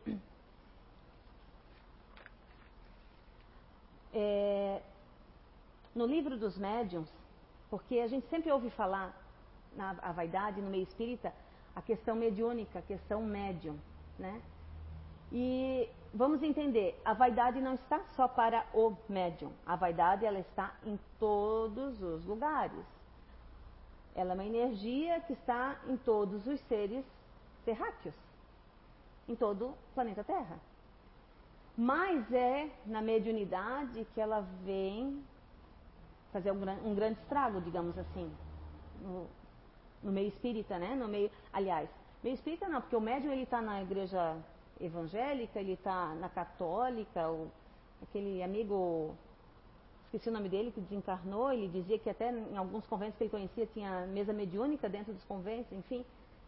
[4.11, 4.81] É,
[5.93, 7.09] no livro dos médiums,
[7.75, 9.13] porque a gente sempre ouve falar
[9.75, 11.33] na a vaidade, no meio espírita,
[11.75, 13.77] a questão mediúnica, a questão médium,
[14.17, 14.41] né?
[15.29, 19.51] E vamos entender, a vaidade não está só para o médium.
[19.65, 22.85] A vaidade ela está em todos os lugares.
[24.15, 27.03] Ela é uma energia que está em todos os seres
[27.65, 28.15] terráqueos,
[29.27, 30.57] em todo o planeta Terra.
[31.75, 35.21] Mas é na mediunidade que ela vem
[36.35, 38.29] fazer um, um grande estrago, digamos assim,
[39.01, 39.25] no,
[40.03, 40.93] no, meio espírita, né?
[40.93, 41.89] No meio, aliás,
[42.21, 44.35] meio espírita não, porque o médium ele está na igreja
[44.81, 47.49] evangélica, ele está na católica, o,
[48.03, 49.15] aquele amigo,
[50.03, 53.31] esqueci o nome dele, que desencarnou, ele dizia que até em alguns conventos que ele
[53.31, 56.05] conhecia tinha mesa mediúnica dentro dos conventos, enfim,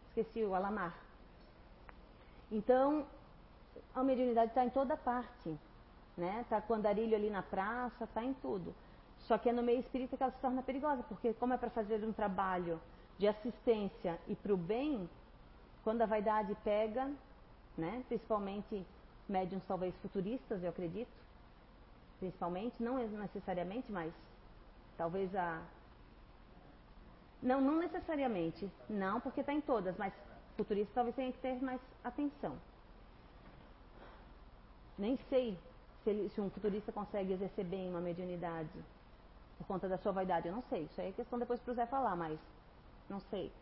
[0.08, 0.94] esqueci o Alamar.
[2.52, 3.06] Então,
[3.94, 5.56] a mediunidade está em toda parte,
[6.14, 6.40] né?
[6.42, 8.74] Está com andarilho ali na praça, está em tudo.
[9.28, 11.68] Só que é no meio espírita que ela se torna perigosa, porque como é para
[11.68, 12.80] fazer um trabalho
[13.18, 15.08] de assistência e para o bem,
[15.84, 17.10] quando a vaidade pega,
[17.76, 18.02] né?
[18.08, 18.86] principalmente
[19.28, 21.12] médiums talvez futuristas, eu acredito,
[22.18, 24.14] principalmente, não necessariamente, mas
[24.96, 25.62] talvez a.
[27.42, 30.14] Não, não necessariamente, não, porque está em todas, mas
[30.56, 32.56] futuristas talvez tenha que ter mais atenção.
[34.96, 35.56] Nem sei
[36.02, 38.70] se, ele, se um futurista consegue exercer bem uma mediunidade
[39.58, 40.84] por conta da sua vaidade, eu não sei.
[40.84, 42.38] Isso aí é questão depois para o Zé falar, mas
[43.10, 43.52] não sei.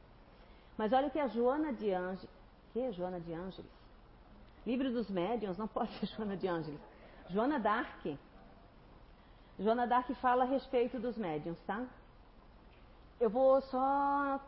[0.77, 2.31] Mas olha que a Joana de Ângeles.
[2.73, 3.71] Que é Joana de Ângeles?
[4.67, 6.81] Livro dos Médiuns, não pode ser Joana de Ângeles.
[7.31, 8.05] Joana Dark.
[9.59, 11.85] Joana Dark fala a respeito dos médiuns, tá?
[13.19, 14.39] Eu vou só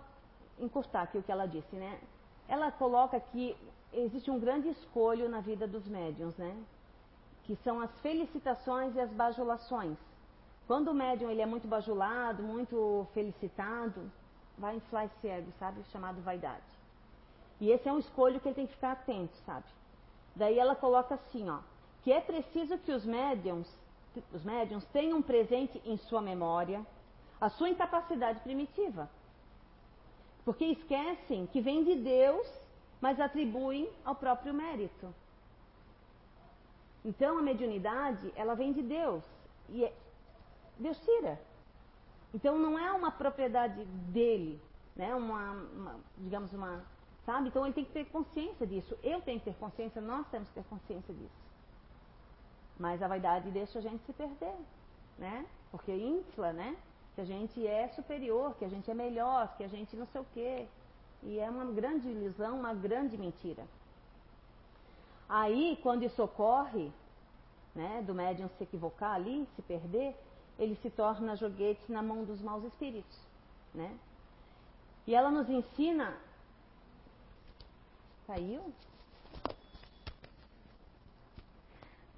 [0.59, 1.99] encurtar aqui o que ela disse, né?
[2.47, 3.57] Ela coloca que
[3.93, 6.63] existe um grande escolho na vida dos médiuns, né?
[7.45, 9.97] Que são as felicitações e as bajulações.
[10.68, 14.12] Quando o médium ele é muito bajulado, muito felicitado,
[14.59, 15.83] vai inflar esse ego, sabe?
[15.90, 16.70] Chamado vaidade.
[17.59, 19.64] E esse é um escolho que ele tem que ficar atento, sabe?
[20.37, 21.61] Daí ela coloca assim, ó,
[22.04, 23.66] que é preciso que os médiums,
[24.31, 26.85] os médiums tenham presente em sua memória
[27.40, 29.09] a sua incapacidade primitiva.
[30.44, 32.46] Porque esquecem que vem de Deus,
[33.00, 35.14] mas atribuem ao próprio mérito.
[37.04, 39.24] Então a mediunidade, ela vem de Deus.
[39.70, 39.92] E é,
[40.79, 41.41] Deus tira.
[42.35, 44.61] Então não é uma propriedade dele,
[44.95, 45.14] né?
[45.14, 46.83] Uma, uma digamos uma
[47.29, 47.49] Sabe?
[47.49, 48.97] Então ele tem que ter consciência disso.
[49.03, 51.43] Eu tenho que ter consciência, nós temos que ter consciência disso.
[52.79, 54.55] Mas a vaidade deixa a gente se perder,
[55.19, 55.45] né?
[55.71, 56.75] Porque infla, né?
[57.14, 60.23] Que a gente é superior, que a gente é melhor, que a gente não sei
[60.23, 60.67] o quê.
[61.23, 63.64] E é uma grande ilusão, uma grande mentira.
[65.29, 66.91] Aí, quando isso ocorre,
[67.75, 70.17] né, do médium se equivocar ali, se perder,
[70.59, 73.18] ele se torna joguete na mão dos maus espíritos,
[73.75, 73.97] né?
[75.07, 76.16] E ela nos ensina
[78.29, 78.75] Caiu?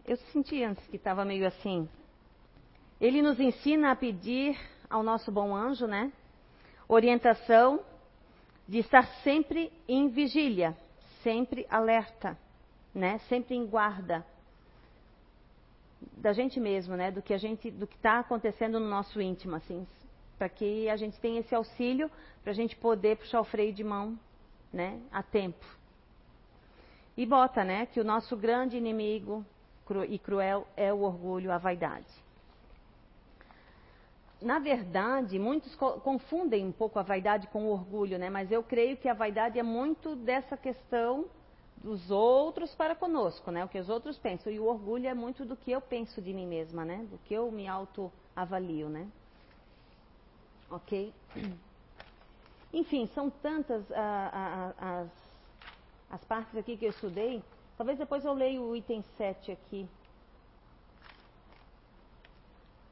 [0.04, 1.88] Eu senti antes que estava meio assim.
[3.00, 6.12] Ele nos ensina a pedir ao nosso bom anjo, né?
[6.88, 7.78] Orientação
[8.66, 10.76] de estar sempre em vigília,
[11.22, 12.36] sempre alerta,
[12.92, 13.18] né?
[13.28, 14.26] Sempre em guarda
[16.16, 17.10] da gente mesmo, né?
[17.10, 19.86] Do que a gente, do que está acontecendo no nosso íntimo, assim,
[20.38, 22.10] para que a gente tenha esse auxílio
[22.42, 24.18] para a gente poder puxar o freio de mão,
[24.72, 25.00] né?
[25.12, 25.64] A tempo.
[27.16, 29.44] E bota, né, que o nosso grande inimigo
[29.84, 32.10] cru e cruel é o orgulho, a vaidade.
[34.40, 38.30] Na verdade, muitos co confundem um pouco a vaidade com o orgulho, né?
[38.30, 41.26] Mas eu creio que a vaidade é muito dessa questão
[41.82, 43.64] dos outros para conosco, né?
[43.64, 44.52] O que os outros pensam.
[44.52, 47.06] E o orgulho é muito do que eu penso de mim mesma, né?
[47.10, 49.08] Do que eu me autoavalio, né?
[50.70, 51.12] Ok?
[52.72, 55.30] Enfim, são tantas uh, uh, as
[56.10, 57.42] as partes aqui que eu estudei.
[57.76, 59.88] Talvez depois eu leia o item 7 aqui.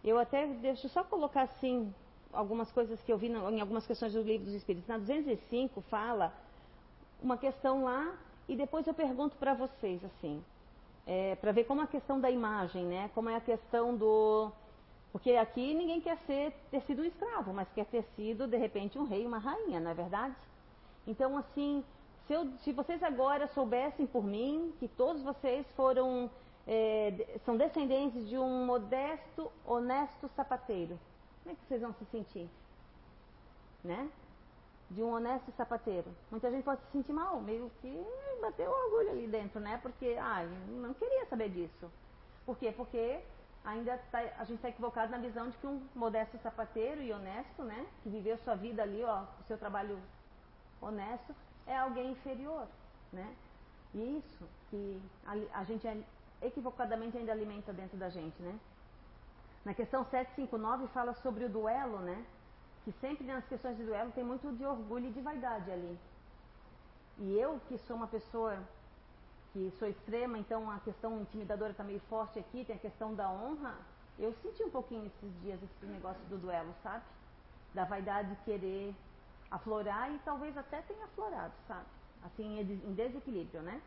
[0.05, 1.93] Eu até deixo só colocar assim
[2.33, 4.89] algumas coisas que eu vi em algumas questões do livro dos Espíritos.
[4.89, 6.33] Na 205 fala
[7.21, 8.17] uma questão lá
[8.49, 10.43] e depois eu pergunto para vocês assim,
[11.07, 13.11] é, para ver como a questão da imagem, né?
[13.15, 14.51] Como é a questão do
[15.13, 18.99] porque aqui ninguém quer ser, ter sido um escravo, mas quer ter sido, de repente,
[18.99, 20.35] um rei, uma rainha, não é verdade?
[21.07, 21.83] Então, assim,
[22.27, 26.31] se, eu, se vocês agora soubessem por mim que todos vocês foram,
[26.67, 30.99] é, são descendentes de um modesto, honesto sapateiro,
[31.43, 32.49] como é que vocês vão se sentir?
[33.83, 34.11] Né?
[34.91, 36.11] De um honesto sapateiro.
[36.31, 38.07] Muita gente pode se sentir mal, meio que
[38.41, 39.79] bateu orgulho ali dentro, né?
[39.83, 41.91] Porque, ah, não queria saber disso.
[42.47, 42.73] Por quê?
[42.75, 43.21] Porque
[43.65, 47.63] ainda tá, a gente está equivocado na visão de que um modesto sapateiro e honesto,
[47.63, 49.99] né, que viveu sua vida ali, ó, o seu trabalho
[50.81, 51.35] honesto,
[51.67, 52.67] é alguém inferior,
[53.13, 53.35] né?
[53.95, 56.03] E isso que a, a gente é,
[56.41, 58.59] equivocadamente ainda alimenta dentro da gente, né?
[59.65, 62.25] Na questão 759 fala sobre o duelo, né?
[62.85, 65.99] Que sempre nas questões de duelo tem muito de orgulho e de vaidade ali.
[67.19, 68.59] E eu, que sou uma pessoa
[69.53, 73.29] que sou extrema, então a questão intimidadora está meio forte aqui, tem a questão da
[73.31, 73.75] honra.
[74.19, 77.05] Eu senti um pouquinho esses dias esse negócio do duelo, sabe?
[77.75, 78.95] Da vaidade de querer
[79.51, 81.87] aflorar e talvez até tenha aflorado, sabe?
[82.25, 83.81] Assim, em desequilíbrio, né?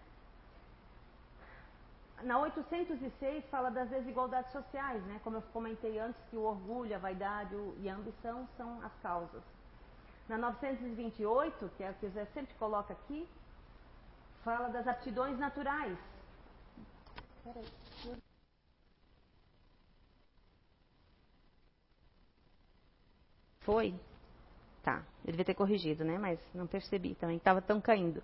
[2.24, 5.20] Na 806 fala das desigualdades sociais, né?
[5.24, 9.42] Como eu comentei antes, que o orgulho, a vaidade e a ambição são as causas.
[10.30, 13.28] Na 928, que é o que o Zé sempre coloca aqui,
[14.44, 15.98] fala das aptidões naturais.
[17.44, 17.66] Peraí.
[23.62, 23.96] Foi?
[24.84, 26.18] Tá, eu devia ter corrigido, né?
[26.18, 28.24] Mas não percebi também, estava tão caindo.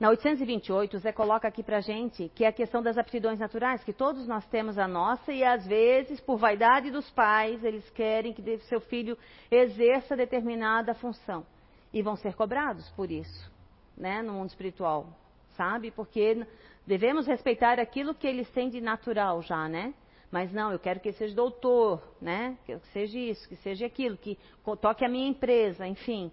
[0.00, 3.84] Na 828, o Zé coloca aqui pra gente que é a questão das aptidões naturais,
[3.84, 8.32] que todos nós temos a nossa e às vezes, por vaidade dos pais, eles querem
[8.32, 9.18] que seu filho
[9.50, 11.44] exerça determinada função
[11.92, 13.52] e vão ser cobrados por isso
[13.94, 15.06] né, no mundo espiritual,
[15.54, 15.90] sabe?
[15.90, 16.46] Porque
[16.86, 19.92] devemos respeitar aquilo que eles têm de natural já, né?
[20.30, 22.56] Mas não, eu quero que ele seja doutor, né?
[22.64, 24.38] Que seja isso, que seja aquilo, que
[24.80, 26.32] toque a minha empresa, enfim,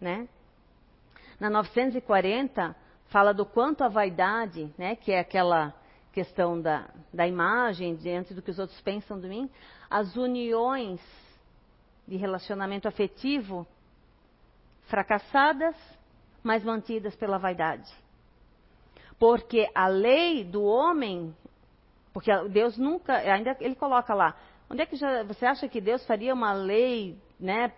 [0.00, 0.28] né?
[1.40, 2.76] Na 940
[3.08, 5.74] fala do quanto a vaidade, né, que é aquela
[6.12, 9.50] questão da, da imagem diante do que os outros pensam de mim,
[9.90, 11.00] as uniões
[12.06, 13.66] de relacionamento afetivo
[14.86, 15.76] fracassadas
[16.42, 17.90] mas mantidas pela vaidade.
[19.18, 21.34] Porque a lei do homem,
[22.12, 24.36] porque Deus nunca, ainda ele coloca lá,
[24.70, 27.72] onde é que já, você acha que Deus faria uma lei, né,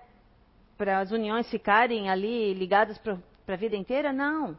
[0.77, 4.13] para as uniões ficarem ali ligadas para a vida inteira?
[4.13, 4.59] Não.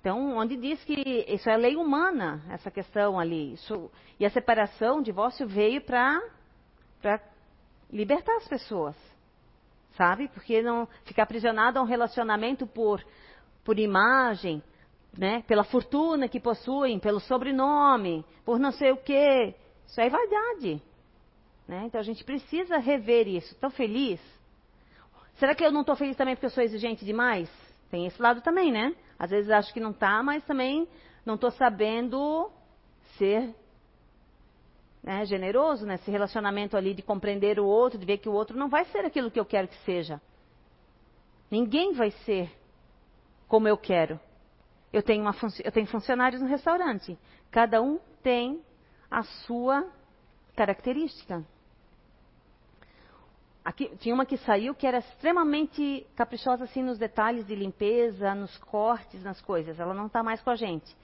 [0.00, 3.54] Então, onde diz que isso é lei humana, essa questão ali.
[3.54, 6.20] Isso, e a separação, o divórcio veio para
[7.90, 8.96] libertar as pessoas
[9.98, 10.28] sabe?
[10.28, 13.04] Porque não ficar aprisionado a um relacionamento por,
[13.64, 14.62] por imagem,
[15.16, 15.42] né?
[15.48, 19.54] Pela fortuna que possuem, pelo sobrenome, por não sei o quê.
[19.84, 20.80] Isso é vaidade.
[21.66, 21.82] Né?
[21.86, 23.52] Então a gente precisa rever isso.
[23.52, 24.20] Estou feliz?
[25.34, 27.50] Será que eu não estou feliz também porque eu sou exigente demais?
[27.90, 28.94] Tem esse lado também, né?
[29.18, 30.88] Às vezes acho que não está, mas também
[31.24, 32.50] não estou sabendo
[33.16, 33.54] ser
[35.02, 38.68] né, generoso nesse relacionamento ali de compreender o outro, de ver que o outro não
[38.68, 40.20] vai ser aquilo que eu quero que seja.
[41.50, 42.50] Ninguém vai ser
[43.46, 44.20] como eu quero.
[44.92, 47.18] Eu tenho, uma, eu tenho funcionários no restaurante.
[47.50, 48.62] Cada um tem
[49.10, 49.86] a sua
[50.54, 51.44] característica.
[53.68, 58.56] Aqui, tinha uma que saiu que era extremamente caprichosa assim nos detalhes de limpeza, nos
[58.56, 59.78] cortes, nas coisas.
[59.78, 60.96] Ela não está mais com a gente.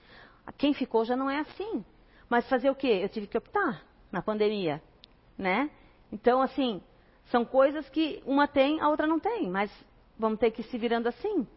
[0.57, 1.85] Quem ficou já não é assim.
[2.27, 3.01] Mas fazer o quê?
[3.03, 4.81] Eu tive que optar na pandemia,
[5.37, 5.69] né?
[6.11, 6.81] Então, assim,
[7.25, 9.71] são coisas que uma tem, a outra não tem, mas
[10.17, 11.47] vamos ter que ir se virando assim,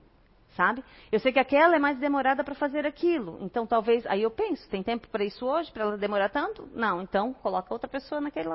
[0.57, 0.85] sabe?
[1.11, 4.69] Eu sei que aquela é mais demorada para fazer aquilo, então talvez, aí eu penso,
[4.69, 6.69] tem tempo para isso hoje, para ela demorar tanto?
[6.75, 8.51] Não, então coloca outra pessoa naquele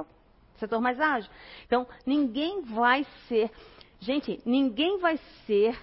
[0.64, 1.30] setor mais ágil.
[1.66, 3.52] Então, ninguém vai ser,
[4.00, 5.78] gente, ninguém vai ser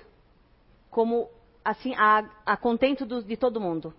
[0.91, 1.29] como,
[1.65, 3.95] assim, a, a contento do, de todo mundo.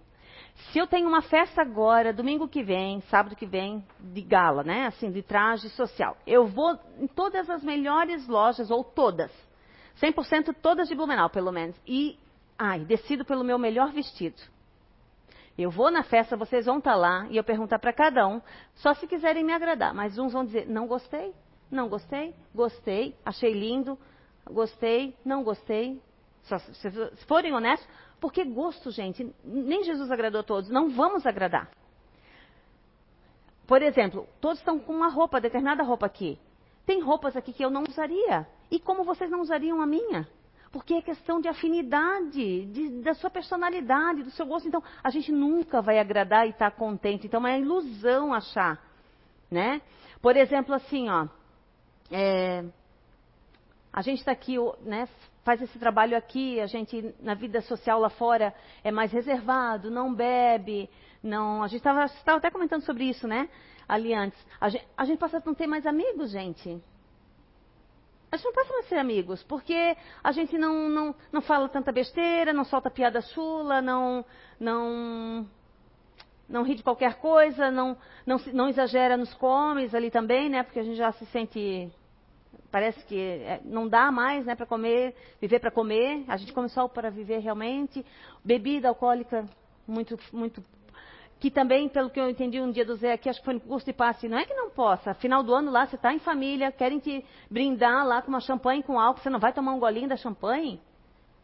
[0.72, 4.86] Se eu tenho uma festa agora, domingo que vem, sábado que vem, de gala, né?
[4.86, 6.18] Assim, de traje social.
[6.28, 9.32] Eu vou em todas as melhores lojas, ou todas.
[10.02, 11.76] 100% todas de Blumenau, pelo menos.
[11.88, 12.18] E,
[12.58, 14.42] ai, decido pelo meu melhor vestido.
[15.62, 18.42] Eu vou na festa, vocês vão estar tá lá e eu perguntar para cada um,
[18.76, 19.94] só se quiserem me agradar.
[19.94, 21.34] Mas uns vão dizer, não gostei,
[21.70, 23.98] não gostei, gostei, achei lindo,
[24.46, 26.02] gostei, não gostei.
[26.44, 27.88] Só, se forem honestos,
[28.20, 31.70] porque gosto, gente, nem Jesus agradou a todos, não vamos agradar.
[33.68, 36.38] Por exemplo, todos estão com uma roupa, determinada roupa aqui.
[36.86, 38.48] Tem roupas aqui que eu não usaria.
[38.70, 40.28] E como vocês não usariam a minha?
[40.72, 44.68] Porque é questão de afinidade, de, da sua personalidade, do seu gosto.
[44.68, 47.28] Então, a gente nunca vai agradar e estar tá contente.
[47.28, 48.82] Então, é ilusão achar,
[49.50, 49.82] né?
[50.22, 51.28] Por exemplo, assim, ó,
[52.10, 52.64] é,
[53.92, 55.08] a gente está aqui, né,
[55.44, 58.54] faz esse trabalho aqui, a gente na vida social lá fora
[58.84, 60.90] é mais reservado, não bebe,
[61.22, 61.64] não.
[61.64, 62.06] A gente estava
[62.38, 63.50] até comentando sobre isso, né?
[63.88, 64.40] Ali antes.
[64.60, 66.82] A gente, a gente passa a não ter mais amigos, gente.
[68.32, 71.92] A gente não passa a ser amigos, porque a gente não, não, não fala tanta
[71.92, 74.24] besteira, não solta piada chula, não,
[74.58, 75.46] não,
[76.48, 80.64] não ri de qualquer coisa, não, não, não exagera nos comes ali também, né?
[80.64, 81.92] Porque a gente já se sente
[82.72, 86.24] parece que é, não dá mais né, para comer, viver para comer.
[86.28, 88.06] A gente come só para viver realmente.
[88.44, 89.46] Bebida alcoólica
[89.86, 90.64] muito, muito.
[91.42, 93.60] Que também, pelo que eu entendi um dia do Zé aqui, acho que foi no
[93.60, 95.16] curso de passe, não é que não possa.
[95.16, 98.84] Final do ano lá, você está em família, querem te brindar lá com uma champanhe
[98.84, 100.80] com álcool, você não vai tomar um golinho da champanhe?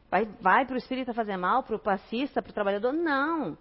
[0.09, 2.93] Vai, vai para o espírita fazer mal, para o passista, para o trabalhador?
[2.93, 3.57] Não.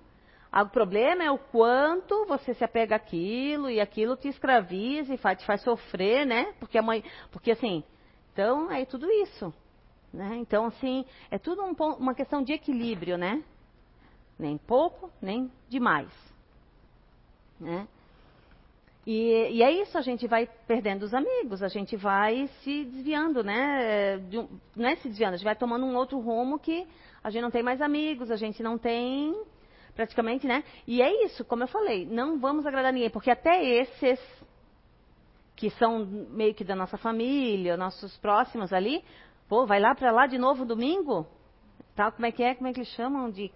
[0.52, 5.38] O problema é o quanto você se apega àquilo e aquilo te escraviza e faz,
[5.38, 6.52] te faz sofrer, né?
[6.60, 7.82] Porque a mãe, porque assim,
[8.32, 9.52] então é tudo isso,
[10.12, 10.36] né?
[10.36, 13.42] Então assim é tudo um, uma questão de equilíbrio, né?
[14.38, 16.10] Nem pouco, nem demais,
[17.58, 17.88] né?
[19.06, 23.44] E, e, é isso, a gente vai perdendo os amigos, a gente vai se desviando,
[23.44, 24.18] né?
[24.18, 24.36] De,
[24.74, 26.84] não é se desviando, a gente vai tomando um outro rumo que
[27.22, 29.32] a gente não tem mais amigos, a gente não tem
[29.94, 30.64] praticamente, né?
[30.86, 34.20] E é isso, como eu falei, não vamos agradar ninguém, porque até esses
[35.54, 39.02] que são meio que da nossa família, nossos próximos ali,
[39.48, 41.26] pô, vai lá para lá de novo domingo?
[41.96, 42.54] Tal, como é que é?
[42.54, 43.50] Como é que eles chamam de,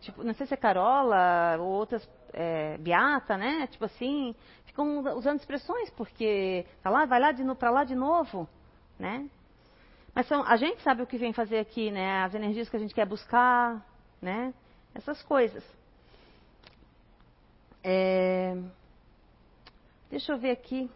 [0.00, 3.66] tipo, não sei se é Carola ou outras, é, Beata, né?
[3.66, 4.34] Tipo assim,
[4.64, 8.48] ficam usando expressões porque tá lá, vai lá de para lá de novo,
[8.98, 9.28] né?
[10.14, 12.22] Mas são, a gente sabe o que vem fazer aqui, né?
[12.22, 13.84] As energias que a gente quer buscar,
[14.20, 14.54] né?
[14.94, 15.62] Essas coisas.
[17.84, 18.56] É...
[20.10, 20.90] Deixa eu ver aqui.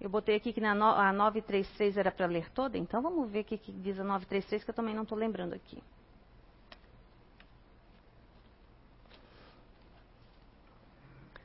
[0.00, 0.86] Eu botei aqui que na no...
[0.86, 4.64] a 933 era para ler toda, então vamos ver o que, que diz a 933,
[4.64, 5.82] que eu também não estou lembrando aqui.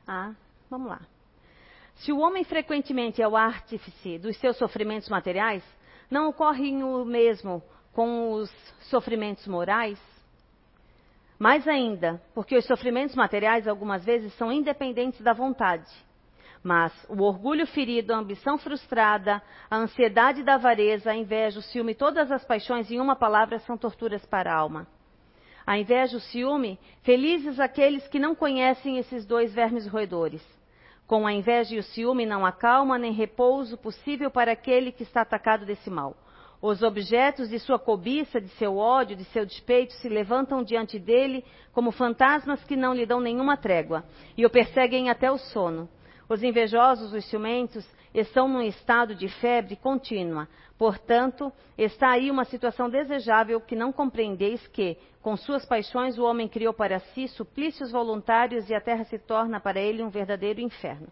[0.08, 0.34] Ah,
[0.70, 1.02] vamos lá.
[1.96, 5.64] Se o homem frequentemente é o artífice dos seus sofrimentos materiais,
[6.12, 8.52] não ocorre o mesmo com os
[8.90, 10.00] sofrimentos morais?
[11.40, 15.90] Mais ainda, porque os sofrimentos materiais algumas vezes são independentes da vontade.
[16.64, 21.94] Mas o orgulho ferido, a ambição frustrada, a ansiedade da avareza, a inveja, o ciúme,
[21.94, 24.88] todas as paixões, em uma palavra, são torturas para a alma.
[25.68, 30.42] A inveja, o ciúme, felizes aqueles que não conhecem esses dois vermes roedores.
[31.06, 35.04] Com a inveja e o ciúme não há calma nem repouso possível para aquele que
[35.04, 36.16] está atacado desse mal.
[36.62, 41.44] Os objetos de sua cobiça, de seu ódio, de seu despeito se levantam diante dele
[41.74, 44.06] como fantasmas que não lhe dão nenhuma trégua
[44.38, 45.90] e o perseguem até o sono.
[46.34, 50.48] Os invejosos, os ciumentos, estão num estado de febre contínua.
[50.80, 56.48] Portanto, está aí uma situação desejável que não compreendeis que, com suas paixões, o homem
[56.48, 61.08] criou para si suplícios voluntários e a terra se torna para ele um verdadeiro inferno.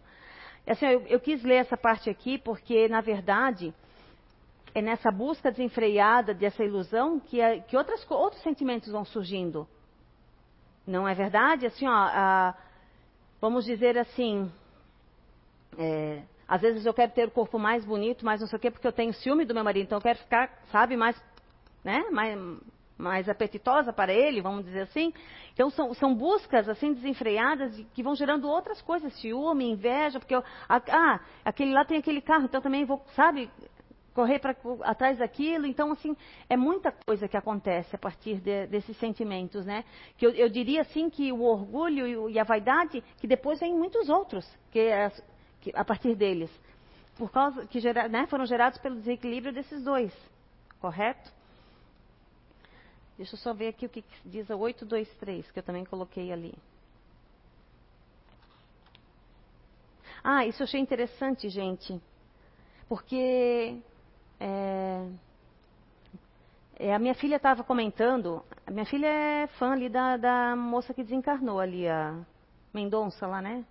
[0.66, 3.72] Assim, eu, eu quis ler essa parte aqui porque, na verdade,
[4.74, 9.68] é nessa busca desenfreada dessa ilusão que, é, que outras, outros sentimentos vão surgindo.
[10.84, 11.64] Não é verdade?
[11.64, 12.56] Assim, ó, a,
[13.40, 14.50] vamos dizer assim,
[15.78, 18.70] é, às vezes eu quero ter o corpo mais bonito, mais não sei o quê,
[18.70, 21.16] porque eu tenho ciúme do meu marido, então eu quero ficar, sabe, mais,
[21.82, 22.38] né, mais,
[22.98, 25.12] mais apetitosa para ele, vamos dizer assim.
[25.54, 30.42] Então são, são buscas assim desenfreadas que vão gerando outras coisas, ciúme, inveja, porque eu,
[30.68, 33.50] ah, aquele lá tem aquele carro, então também vou, sabe,
[34.12, 35.66] correr para atrás daquilo.
[35.66, 36.16] Então, assim,
[36.48, 39.84] é muita coisa que acontece a partir de, desses sentimentos, né?
[40.16, 44.08] Que eu, eu, diria, assim, que o orgulho e a vaidade, que depois vem muitos
[44.08, 45.10] outros, que, é,
[45.62, 46.50] que a partir deles,
[47.16, 50.12] por causa que gera, né, foram gerados pelo desequilíbrio desses dois,
[50.80, 51.32] correto?
[53.16, 56.54] Deixa eu só ver aqui o que diz a 823, que eu também coloquei ali.
[60.24, 62.00] Ah, isso eu achei interessante, gente.
[62.88, 63.78] Porque
[64.40, 65.06] é,
[66.76, 70.92] é, a minha filha estava comentando, a minha filha é fã ali da, da moça
[70.92, 72.18] que desencarnou ali, a
[72.74, 73.64] Mendonça lá, né?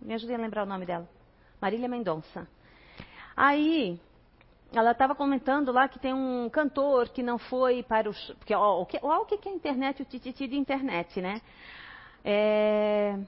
[0.00, 1.08] Me ajudem a lembrar o nome dela.
[1.60, 2.48] Marília Mendonça.
[3.36, 4.00] Aí,
[4.72, 8.14] ela estava comentando lá que tem um cantor que não foi para o.
[8.38, 11.40] Porque, ó, o, que, ó, o que é internet, o tititi de internet, né?
[12.24, 13.18] É,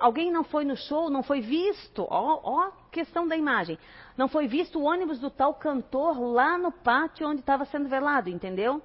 [0.00, 2.06] alguém não foi no show, não foi visto.
[2.10, 3.78] Ó, ó, questão da imagem.
[4.16, 8.28] Não foi visto o ônibus do tal cantor lá no pátio onde estava sendo velado,
[8.28, 8.82] entendeu?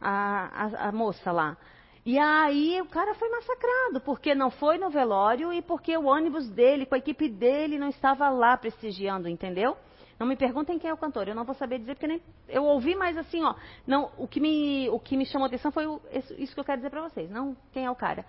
[0.00, 1.56] A, a, a moça lá.
[2.10, 6.50] E aí o cara foi massacrado, porque não foi no velório e porque o ônibus
[6.50, 9.76] dele, com a equipe dele, não estava lá prestigiando, entendeu?
[10.18, 12.64] Não me perguntem quem é o cantor, eu não vou saber dizer, porque nem, eu
[12.64, 13.54] ouvi, mas assim, ó,
[13.86, 16.00] não, o, que me, o que me chamou atenção foi o,
[16.36, 18.26] isso que eu quero dizer para vocês, não quem é o cara.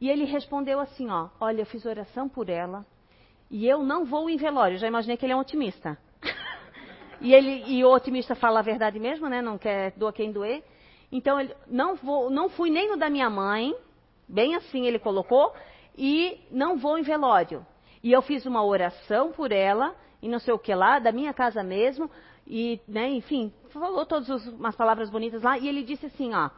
[0.00, 2.86] E ele respondeu assim, ó, olha, eu fiz oração por ela
[3.50, 4.76] e eu não vou em velório.
[4.76, 5.98] Eu já imaginei que ele é um otimista.
[7.20, 9.42] e, ele, e o otimista fala a verdade mesmo, né?
[9.42, 10.64] Não quer doa quem doer.
[11.14, 13.72] Então, ele, não, vou, não fui nem no da minha mãe,
[14.28, 15.54] bem assim ele colocou,
[15.96, 17.64] e não vou em velório.
[18.02, 21.32] E eu fiz uma oração por ela e não sei o que lá, da minha
[21.32, 22.10] casa mesmo,
[22.46, 26.50] e, né, enfim, falou todas umas palavras bonitas lá, e ele disse assim, ó,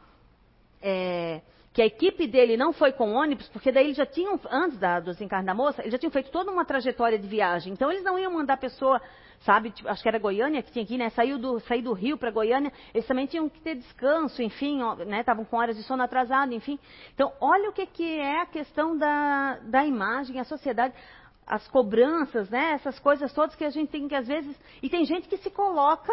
[0.81, 1.41] é,
[1.71, 4.99] que a equipe dele não foi com ônibus, porque daí eles já tinham, antes da,
[4.99, 8.03] do desencarne da moça, eles já tinham feito toda uma trajetória de viagem, então eles
[8.03, 8.99] não iam mandar a pessoa,
[9.41, 12.17] sabe, tipo, acho que era Goiânia que tinha aqui, né, saiu do, sair do Rio
[12.17, 15.83] para Goiânia, eles também tinham que ter descanso, enfim, ó, né, estavam com horas de
[15.83, 16.79] sono atrasado, enfim.
[17.13, 20.93] Então, olha o que, que é a questão da, da imagem, a sociedade,
[21.47, 22.71] as cobranças, né?
[22.73, 24.59] Essas coisas todas que a gente tem que às vezes.
[24.83, 26.11] E tem gente que se coloca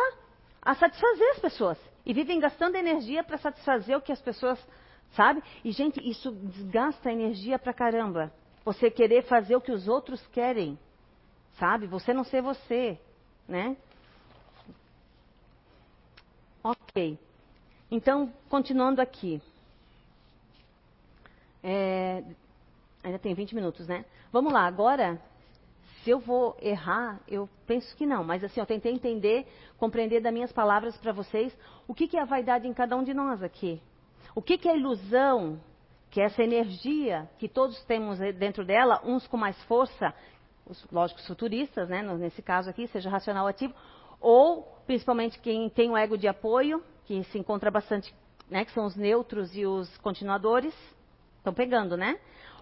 [0.63, 1.79] a satisfazer as pessoas.
[2.07, 4.65] E vivem gastando energia para satisfazer o que as pessoas.
[5.13, 5.43] Sabe?
[5.65, 8.33] E, gente, isso desgasta energia pra caramba.
[8.65, 10.79] Você querer fazer o que os outros querem.
[11.59, 11.87] Sabe?
[11.89, 12.99] Você não ser você.
[13.49, 13.77] Né?
[16.63, 17.19] Ok.
[17.91, 19.41] Então, continuando aqui.
[21.63, 22.23] É,
[23.05, 24.07] Ainda tem 20 minutos, né?
[24.33, 25.21] Vamos lá, agora,
[26.03, 30.33] se eu vou errar, eu penso que não, mas assim, eu tentei entender, compreender das
[30.33, 31.55] minhas palavras para vocês
[31.87, 33.79] o que, que é a vaidade em cada um de nós aqui.
[34.35, 35.61] O que, que é a ilusão,
[36.11, 40.15] que é essa energia que todos temos dentro dela, uns com mais força,
[40.67, 43.75] os lógicos futuristas, né, nesse caso aqui, seja racional ativo,
[44.21, 48.15] ou principalmente quem tem o ego de apoio, que se encontra bastante,
[48.49, 50.75] né, que são os neutros e os continuadores,
[51.39, 52.19] estão pegando, né?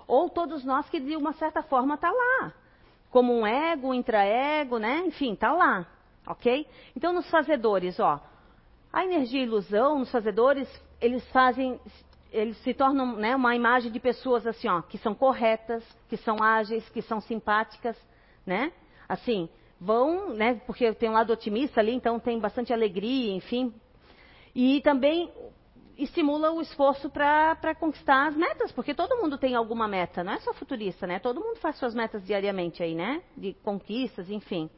[0.06, 2.52] ou todos nós que de uma certa forma está lá,
[3.10, 5.02] como um ego, um intraego, né?
[5.06, 5.86] Enfim, está lá,
[6.26, 6.66] ok?
[6.96, 8.20] Então, nos fazedores, ó,
[8.92, 10.68] a energia e ilusão, nos fazedores,
[11.00, 11.80] eles fazem,
[12.32, 16.42] eles se tornam né, uma imagem de pessoas assim, ó, que são corretas, que são
[16.42, 17.96] ágeis, que são simpáticas,
[18.44, 18.72] né?
[19.08, 20.60] Assim, vão, né?
[20.66, 23.74] Porque tem um lado otimista ali, então tem bastante alegria, enfim.
[24.54, 25.30] E também
[25.96, 30.40] estimula o esforço para conquistar as metas, porque todo mundo tem alguma meta, não é
[30.40, 31.18] só futurista, né?
[31.18, 33.22] Todo mundo faz suas metas diariamente aí, né?
[33.36, 34.70] De conquistas, enfim.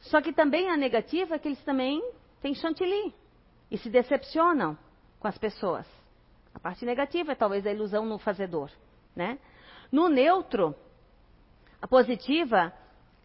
[0.00, 2.02] Só que também a negativa é que eles também
[2.40, 3.12] têm chantilly
[3.70, 4.78] e se decepcionam
[5.18, 6.03] com as pessoas.
[6.54, 8.70] A parte negativa é talvez a ilusão no fazedor,
[9.14, 9.38] né?
[9.90, 10.74] No neutro,
[11.82, 12.72] a positiva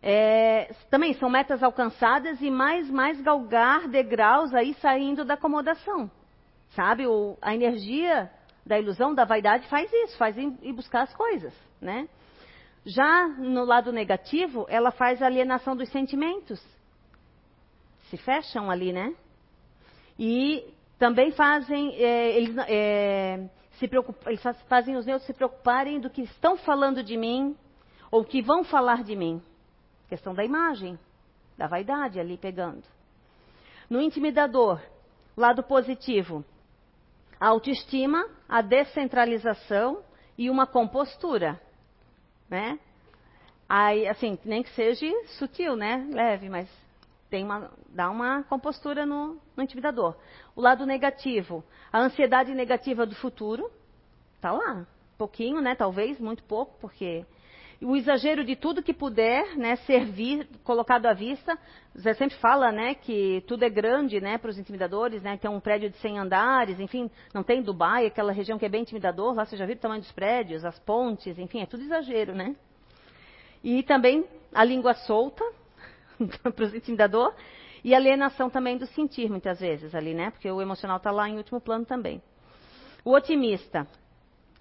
[0.01, 6.09] é, também são metas alcançadas e mais mais galgar degraus aí saindo da acomodação.
[6.71, 8.30] Sabe, o, a energia
[8.65, 12.07] da ilusão, da vaidade faz isso, faz ir buscar as coisas, né?
[12.86, 16.63] Já no lado negativo, ela faz a alienação dos sentimentos.
[18.09, 19.13] Se fecham ali, né?
[20.17, 23.50] E também fazem, é, eles, é,
[24.28, 27.56] eles fazem os neutros se preocuparem do que estão falando de mim
[28.12, 29.41] ou que vão falar de mim.
[30.10, 31.00] Questão da imagem,
[31.58, 32.84] da vaidade ali pegando.
[33.89, 34.82] No intimidador,
[35.38, 36.43] lado positivo,
[37.39, 40.04] a autoestima, a descentralização
[40.38, 41.60] e uma compostura,
[42.50, 42.78] né?
[43.68, 45.06] Aí, assim, nem que seja
[45.38, 46.08] sutil, né?
[46.12, 46.68] Leve, mas
[47.30, 50.15] tem uma, dá uma compostura no, no intimidador.
[50.55, 53.69] O lado negativo, a ansiedade negativa do futuro,
[54.41, 54.86] tá lá.
[55.17, 55.75] Pouquinho, né?
[55.75, 57.25] Talvez, muito pouco, porque
[57.82, 61.57] o exagero de tudo que puder, né, servir, colocado à vista.
[61.97, 65.59] Zé sempre fala, né, que tudo é grande, né, para os intimidadores, né, tem um
[65.59, 69.45] prédio de 100 andares, enfim, não tem Dubai, aquela região que é bem intimidador, lá
[69.45, 72.55] você já viu o tamanho dos prédios, as pontes, enfim, é tudo exagero, né.
[73.63, 75.43] E também a língua solta
[76.53, 77.36] para os intimidadores
[77.84, 81.38] e alienação também do sentir, muitas vezes, ali, né, porque o emocional está lá em
[81.38, 82.22] último plano também.
[83.05, 83.88] O otimista,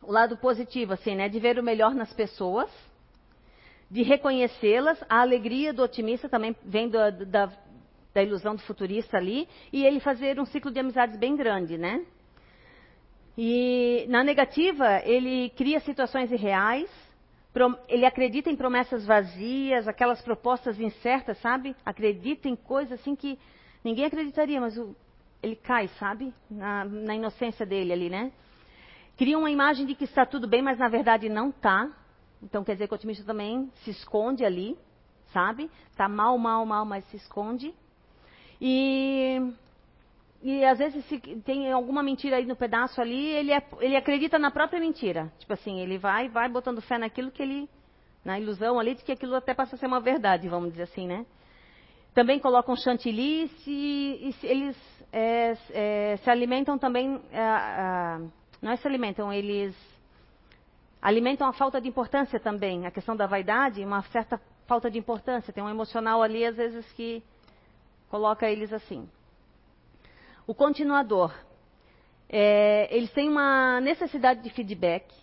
[0.02, 2.70] o lado positivo, assim, né, de ver o melhor nas pessoas,
[3.90, 5.02] de reconhecê-las.
[5.09, 7.52] A alegria do otimista também vem da, da,
[8.14, 9.48] da, ilusão do futurista ali.
[9.72, 12.04] E ele fazer um ciclo de amizades bem grande, né?
[13.36, 16.90] E na negativa, ele cria situações irreais.
[17.88, 21.74] Ele acredita em promessas vazias, aquelas propostas incertas, sabe?
[21.84, 23.38] Acredita em coisas assim que
[23.82, 24.94] ninguém acreditaria, mas o,
[25.42, 26.32] ele cai, sabe?
[26.50, 28.32] Na, na inocência dele ali, né?
[29.16, 31.90] Cria uma imagem de que está tudo bem, mas na verdade não está
[32.42, 34.78] Então quer dizer que o otimista também se esconde ali,
[35.32, 35.70] sabe?
[35.96, 37.74] Tá mal, mal, mal, mas se esconde.
[38.61, 39.52] E,
[40.43, 44.39] e às vezes se tem alguma mentira aí no pedaço ali, ele, é, ele acredita
[44.39, 45.32] na própria mentira.
[45.39, 47.68] Tipo assim, ele vai, vai botando fé naquilo que ele,
[48.24, 51.07] na ilusão ali de que aquilo até passa a ser uma verdade, vamos dizer assim,
[51.07, 51.26] né?
[52.14, 54.76] Também colocam chantilly e, eles
[55.12, 58.18] é, é, se alimentam também, é,
[58.62, 59.74] não é se alimentam, eles
[61.03, 62.86] alimentam a falta de importância também.
[62.86, 65.53] A questão da vaidade, uma certa falta de importância.
[65.53, 67.22] Tem um emocional ali, às vezes, que
[68.09, 69.09] coloca eles assim.
[70.49, 71.34] O continuador.
[72.26, 75.14] É, eles têm uma necessidade de feedback,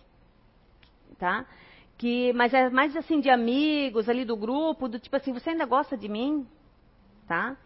[1.18, 1.44] tá?
[1.98, 5.66] Que, mas é mais assim de amigos ali do grupo, do tipo assim, você ainda
[5.66, 6.46] gosta de mim,
[7.26, 7.56] tá?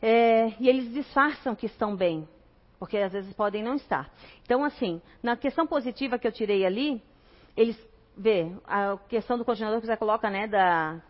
[0.00, 2.28] É, e eles disfarçam que estão bem,
[2.78, 4.08] porque às vezes podem não estar.
[4.44, 7.02] Então, assim, na questão positiva que eu tirei ali,
[7.56, 7.76] eles
[8.16, 11.02] vê a questão do continuador que você coloca, né, da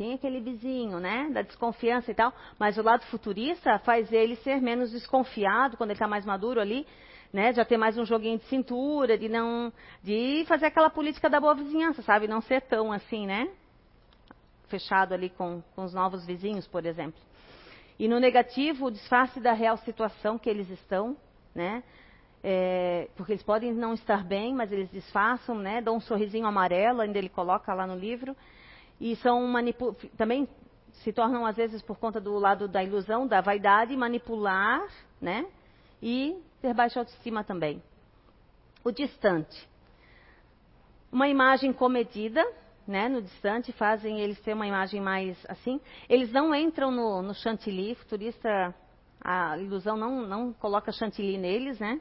[0.00, 4.34] quem é aquele vizinho, né, da desconfiança e tal, mas o lado futurista faz ele
[4.36, 6.86] ser menos desconfiado quando ele está mais maduro ali,
[7.30, 9.70] né, já ter mais um joguinho de cintura, de não,
[10.02, 13.50] de fazer aquela política da boa vizinhança, sabe, não ser tão assim, né,
[14.68, 17.20] fechado ali com, com os novos vizinhos, por exemplo.
[17.98, 21.14] E no negativo, o disfarce da real situação que eles estão,
[21.54, 21.82] né?
[22.42, 25.82] É, porque eles podem não estar bem, mas eles disfarçam, né?
[25.82, 28.34] Dão um sorrisinho amarelo, ainda ele coloca lá no livro.
[29.00, 29.50] E são
[30.16, 30.46] também
[30.92, 34.86] se tornam às vezes por conta do lado da ilusão, da vaidade, manipular,
[35.20, 35.46] né?
[36.02, 37.82] E ter baixa autoestima também.
[38.84, 39.68] O distante.
[41.10, 42.44] Uma imagem comedida,
[42.86, 45.80] né, no distante, fazem eles ter uma imagem mais assim.
[46.08, 48.74] Eles não entram no, no chantilly, futurista,
[49.22, 52.00] a ilusão não, não coloca chantilly neles, né?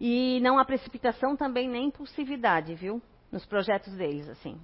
[0.00, 3.02] E não há precipitação também nem impulsividade, viu?
[3.30, 4.58] Nos projetos deles, assim.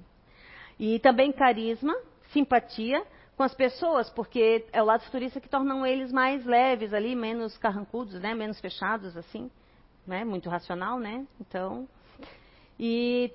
[0.78, 1.96] E também carisma,
[2.32, 3.04] simpatia
[3.36, 7.56] com as pessoas, porque é o lado futurista que tornam eles mais leves ali, menos
[7.58, 8.34] carrancudos, né?
[8.34, 9.50] Menos fechados, assim.
[10.06, 10.24] Né?
[10.24, 11.26] Muito racional, né?
[11.40, 11.88] Então...
[12.78, 13.32] E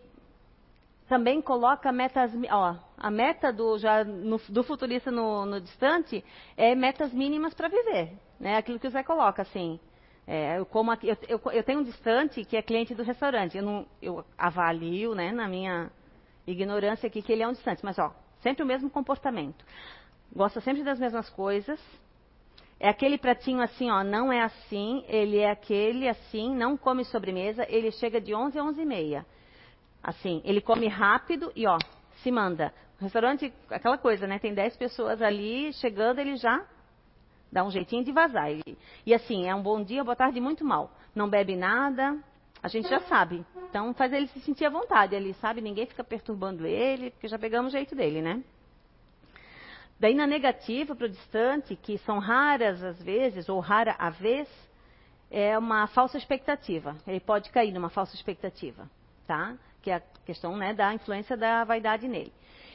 [1.12, 6.24] também coloca metas, ó, a meta do, já no, do futurista no, no, distante
[6.56, 8.56] é metas mínimas para viver, né?
[8.56, 9.78] Aquilo que o Zé coloca, assim.
[10.26, 13.58] É, eu, como aqui, eu, eu, eu, tenho um distante que é cliente do restaurante.
[13.58, 15.92] Eu, não, eu avalio, né, na minha
[16.46, 17.84] ignorância aqui, que ele é um distante.
[17.84, 19.64] Mas, ó, sempre o mesmo comportamento.
[20.34, 21.80] Gosta sempre das mesmas coisas.
[22.80, 25.04] É aquele pratinho assim, ó, não é assim.
[25.08, 27.66] Ele é aquele assim, não come sobremesa.
[27.70, 29.26] Ele chega de 11 a 11 e meia.
[30.02, 31.78] Assim, ele come rápido e ó,
[32.24, 32.74] se manda.
[33.00, 34.40] O restaurante, aquela coisa, né?
[34.40, 36.66] Tem 10 pessoas ali, chegando, ele já
[37.52, 38.52] dá um jeitinho de vazar.
[38.52, 40.92] E, e assim, é um bom dia, boa tarde, muito mal.
[41.14, 42.18] Não bebe nada,
[42.64, 43.46] a gente já sabe.
[43.72, 45.62] Então faz ele se sentir à vontade ali, sabe?
[45.62, 48.44] Ninguém fica perturbando ele, porque já pegamos o jeito dele, né?
[49.98, 54.50] Daí na negativa para o distante, que são raras às vezes, ou rara a vez,
[55.30, 56.98] é uma falsa expectativa.
[57.08, 58.90] Ele pode cair numa falsa expectativa,
[59.26, 59.56] tá?
[59.82, 62.34] que é a questão né, da influência da vaidade nele.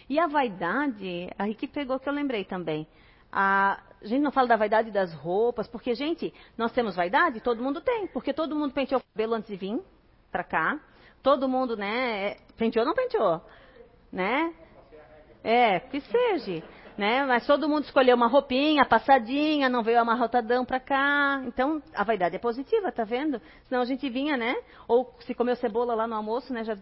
[0.08, 2.86] E a vaidade, aí que pegou que eu lembrei também.
[3.30, 7.40] A, gente não fala da vaidade das roupas, porque, gente, nós temos vaidade?
[7.40, 9.82] Todo mundo tem, porque todo mundo penteou o cabelo antes de vir
[10.30, 10.78] para cá.
[11.22, 13.40] Todo mundo, né, é, penteou ou não penteou?
[14.12, 14.54] Né?
[15.42, 16.62] É, que seja
[16.96, 17.24] né?
[17.26, 21.42] Mas todo mundo escolheu uma roupinha passadinha, não veio amarrotadão para cá.
[21.46, 23.40] Então, a vaidade é positiva, tá vendo?
[23.68, 24.56] Senão a gente vinha, né?
[24.88, 26.64] Ou se comeu cebola lá no almoço, né?
[26.64, 26.76] Já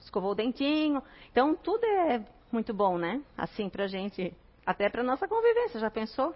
[0.00, 1.02] escovou o dentinho.
[1.30, 3.20] Então, tudo é muito bom, né?
[3.36, 4.32] Assim, pra gente,
[4.64, 6.34] até pra nossa convivência, já pensou?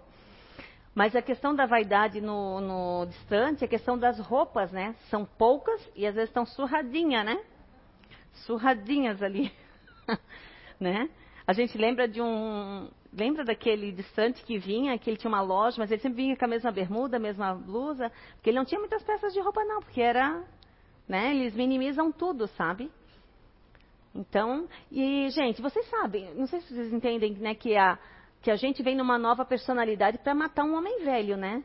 [0.95, 4.95] Mas a questão da vaidade no, no distante, a questão das roupas, né?
[5.09, 7.43] São poucas e às vezes estão surradinhas, né?
[8.45, 9.51] Surradinhas ali,
[10.79, 11.09] né?
[11.47, 12.89] A gente lembra de um.
[13.11, 16.45] Lembra daquele distante que vinha, que ele tinha uma loja, mas ele sempre vinha com
[16.45, 19.81] a mesma bermuda, a mesma blusa, porque ele não tinha muitas peças de roupa, não,
[19.81, 20.43] porque era.
[21.07, 22.89] Né, eles minimizam tudo, sabe?
[24.15, 27.99] Então, e, gente, vocês sabem, não sei se vocês entendem, né, que a,
[28.43, 31.63] que a gente vem numa nova personalidade para matar um homem velho, né?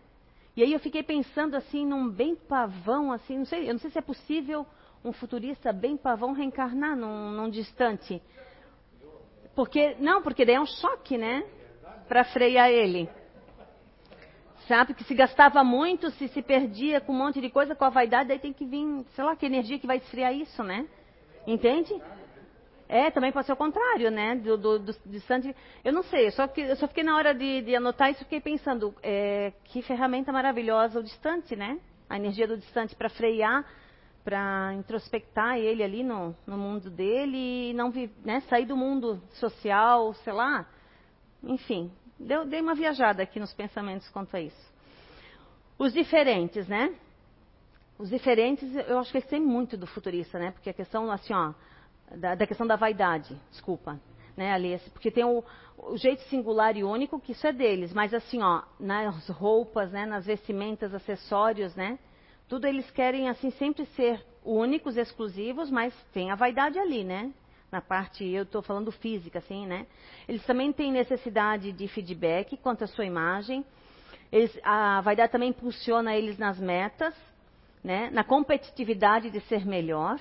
[0.57, 3.91] E aí eu fiquei pensando assim num bem pavão, assim, não sei, eu não sei
[3.91, 4.65] se é possível
[5.05, 8.23] um futurista bem pavão reencarnar num, num distante.
[9.57, 11.45] Porque, não, porque daí é um choque, né?
[12.07, 13.11] Para frear ele.
[14.69, 14.95] Sabe?
[14.95, 18.29] Que se gastava muito, se se perdia com um monte de coisa, com a vaidade,
[18.29, 20.87] daí tem que vir, sei lá, que energia que vai esfriar isso, né?
[21.45, 21.93] Entende?
[22.89, 24.35] É, também pode ser o contrário, né?
[24.37, 25.55] Do, do, do distante.
[25.85, 28.41] Eu não sei, eu só, eu só fiquei na hora de, de anotar isso, fiquei
[28.41, 31.79] pensando, é, que ferramenta maravilhosa o distante, né?
[32.09, 33.65] A energia do distante para frear
[34.29, 37.91] para introspectar ele ali no, no mundo dele e não
[38.23, 40.67] né, sair do mundo social, sei lá.
[41.43, 44.75] Enfim, deu, dei uma viajada aqui nos pensamentos quanto a isso.
[45.79, 46.95] Os diferentes, né?
[47.99, 50.51] Os diferentes, eu acho que eles têm muito do futurista, né?
[50.51, 51.55] Porque a questão, assim, ó,
[52.17, 54.01] da, da questão da vaidade, desculpa,
[54.37, 54.89] né, Alice?
[54.91, 55.45] Porque tem o,
[55.77, 60.07] o, jeito singular e único, que isso é deles, mas assim, ó, nas roupas, né,
[60.07, 61.99] nas vestimentas, acessórios, né?
[62.49, 67.31] Tudo eles querem, assim, sempre ser únicos, exclusivos, mas tem a vaidade ali, né?
[67.71, 69.87] Na parte, eu estou falando física, assim, né?
[70.27, 73.65] Eles também têm necessidade de feedback quanto à sua imagem.
[74.33, 77.15] Eles, a vaidade também impulsiona eles nas metas,
[77.85, 78.09] né?
[78.11, 80.19] Na competitividade de ser melhor.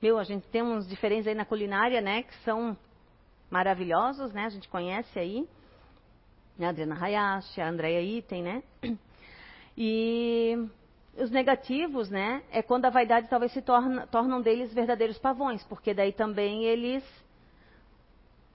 [0.00, 2.22] Meu, a gente tem uns diferentes aí na culinária, né?
[2.22, 2.76] Que são
[3.50, 4.46] maravilhosos, né?
[4.46, 5.46] A gente conhece aí.
[6.58, 8.62] A Adriana Hayashi, a Andrea Item, né?
[9.76, 10.68] E
[11.16, 15.94] os negativos, né, é quando a vaidade talvez se torna, tornam deles verdadeiros pavões, porque
[15.94, 17.04] daí também eles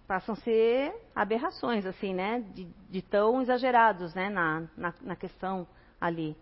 [0.08, 5.68] passam a ser aberrações, assim, né, de, de tão exagerados, né, na, na, na, questão
[6.00, 6.36] ali.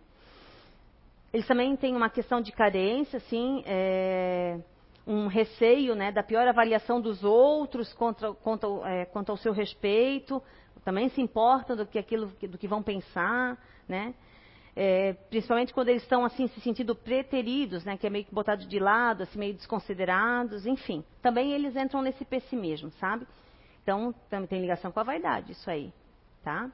[1.32, 4.60] Eles também têm uma questão de carência, assim, é,
[5.06, 10.41] um receio, né, da pior avaliação dos outros contra, contra, é, quanto ao seu respeito,
[10.84, 14.14] também se importam do que aquilo do que vão pensar, né,
[14.76, 18.66] é, principalmente quando eles estão assim se sentindo preteridos, né, que é meio que botado
[18.66, 21.04] de lado, assim meio desconsiderados, enfim.
[21.22, 23.28] Também eles entram nesse pessimismo, sabe?
[23.84, 25.93] Então também tem ligação com a vaidade, isso aí,
[26.43, 26.72] tá?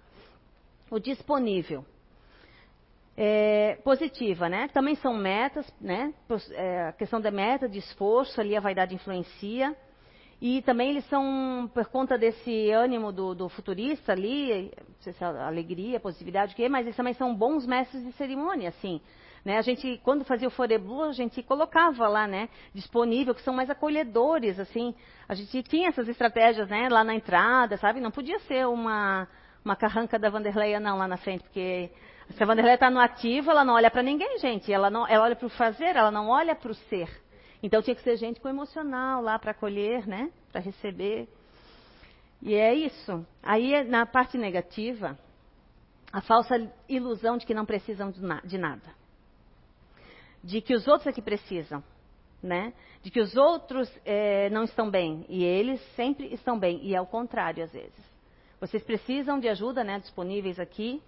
[0.90, 1.86] O disponível.
[3.22, 4.70] É, positiva, né?
[4.70, 6.14] Também são metas, né?
[6.52, 9.76] É, a questão da meta, de esforço, ali a vaidade influencia.
[10.42, 15.22] E também eles são, por conta desse ânimo do, do futurista ali, não sei se
[15.22, 19.02] é alegria, positividade, o quê, mas eles também são bons mestres de cerimônia, assim.
[19.44, 19.58] Né?
[19.58, 23.70] A gente, quando fazia o Forebu, a gente colocava lá, né, disponível, que são mais
[23.70, 24.96] acolhedores, assim.
[25.28, 28.00] A gente tinha essas estratégias, né, lá na entrada, sabe?
[28.00, 29.28] Não podia ser uma,
[29.66, 31.92] uma carranca da Vanderleia, não, lá na frente, porque
[32.32, 34.72] se a Vanderleia está no ativo, ela não olha para ninguém, gente.
[34.72, 37.10] Ela, não, ela olha para o fazer, ela não olha para o ser.
[37.62, 40.32] Então tinha que ser gente com emocional lá para acolher, né?
[40.52, 41.28] Para receber.
[42.42, 43.26] E é isso.
[43.44, 45.18] Aí na parte negativa,
[46.12, 46.56] a falsa
[46.88, 48.12] ilusão de que não precisam
[48.44, 48.96] de nada.
[50.44, 51.84] De que os outros é que precisam,
[52.42, 52.74] né?
[53.04, 57.02] De que os outros é, não estão bem e eles sempre estão bem e é
[57.02, 58.10] o contrário às vezes.
[58.62, 60.00] Vocês precisam de ajuda, né?
[60.00, 61.02] Disponíveis aqui.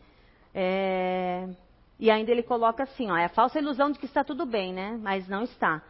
[0.54, 1.48] É,
[2.00, 4.74] e ainda ele coloca assim, ó, é a falsa ilusão de que está tudo bem,
[4.74, 4.98] né?
[5.02, 5.82] Mas não está.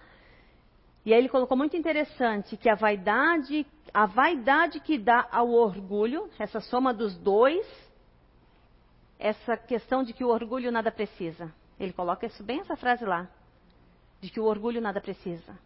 [1.06, 6.30] E aí ele colocou muito interessante que a vaidade, a vaidade que dá ao orgulho,
[6.38, 7.66] essa soma dos dois,
[9.18, 11.52] essa questão de que o orgulho nada precisa.
[11.80, 13.28] Ele coloca isso bem essa frase lá,
[14.20, 15.58] de que o orgulho nada precisa.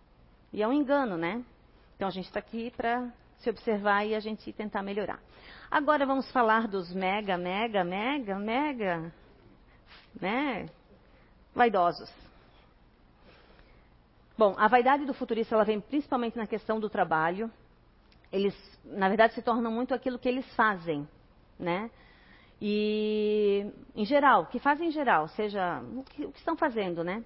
[0.53, 1.43] E é um engano, né?
[1.95, 3.11] Então a gente está aqui para
[3.45, 5.19] se observar e a gente tentar melhorar.
[5.69, 9.13] Agora vamos falar dos mega, mega, mega, mega,
[10.19, 10.65] né?
[11.53, 12.11] Vaidosos.
[14.37, 17.49] Bom, a vaidade do futurista ela vem principalmente na questão do trabalho.
[18.31, 21.07] Eles, na verdade, se tornam muito aquilo que eles fazem,
[21.57, 21.89] né?
[22.59, 27.03] E, em geral, o que fazem em geral, seja o que, o que estão fazendo,
[27.03, 27.23] né?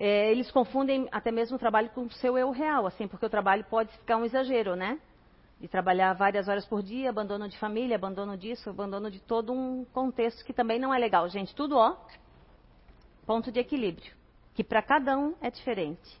[0.00, 3.30] É, eles confundem até mesmo o trabalho com o seu eu real, assim, porque o
[3.30, 4.98] trabalho pode ficar um exagero, né?
[5.62, 9.84] De trabalhar várias horas por dia, abandono de família, abandono disso, abandono de todo um
[9.84, 11.28] contexto que também não é legal.
[11.28, 11.96] Gente, tudo ó,
[13.24, 14.12] ponto de equilíbrio,
[14.54, 16.20] que para cada um é diferente.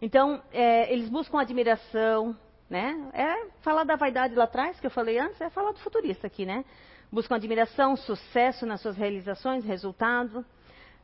[0.00, 2.34] Então, é, eles buscam admiração,
[2.70, 3.10] né?
[3.12, 6.46] É falar da vaidade lá atrás, que eu falei antes, é falar do futurista aqui,
[6.46, 6.64] né?
[7.12, 10.42] Buscam admiração, sucesso nas suas realizações, resultado,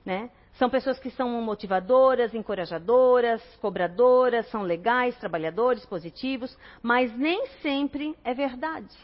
[0.02, 0.30] né?
[0.54, 8.34] São pessoas que são motivadoras, encorajadoras, cobradoras, são legais, trabalhadores, positivos, mas nem sempre é
[8.34, 8.96] verdade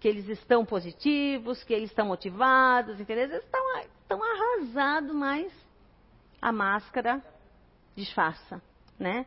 [0.00, 3.24] que eles estão positivos, que eles estão motivados, entendeu?
[3.24, 5.52] Eles estão, estão arrasados, mas
[6.42, 7.22] a máscara
[7.94, 8.60] disfarça
[8.98, 9.26] né?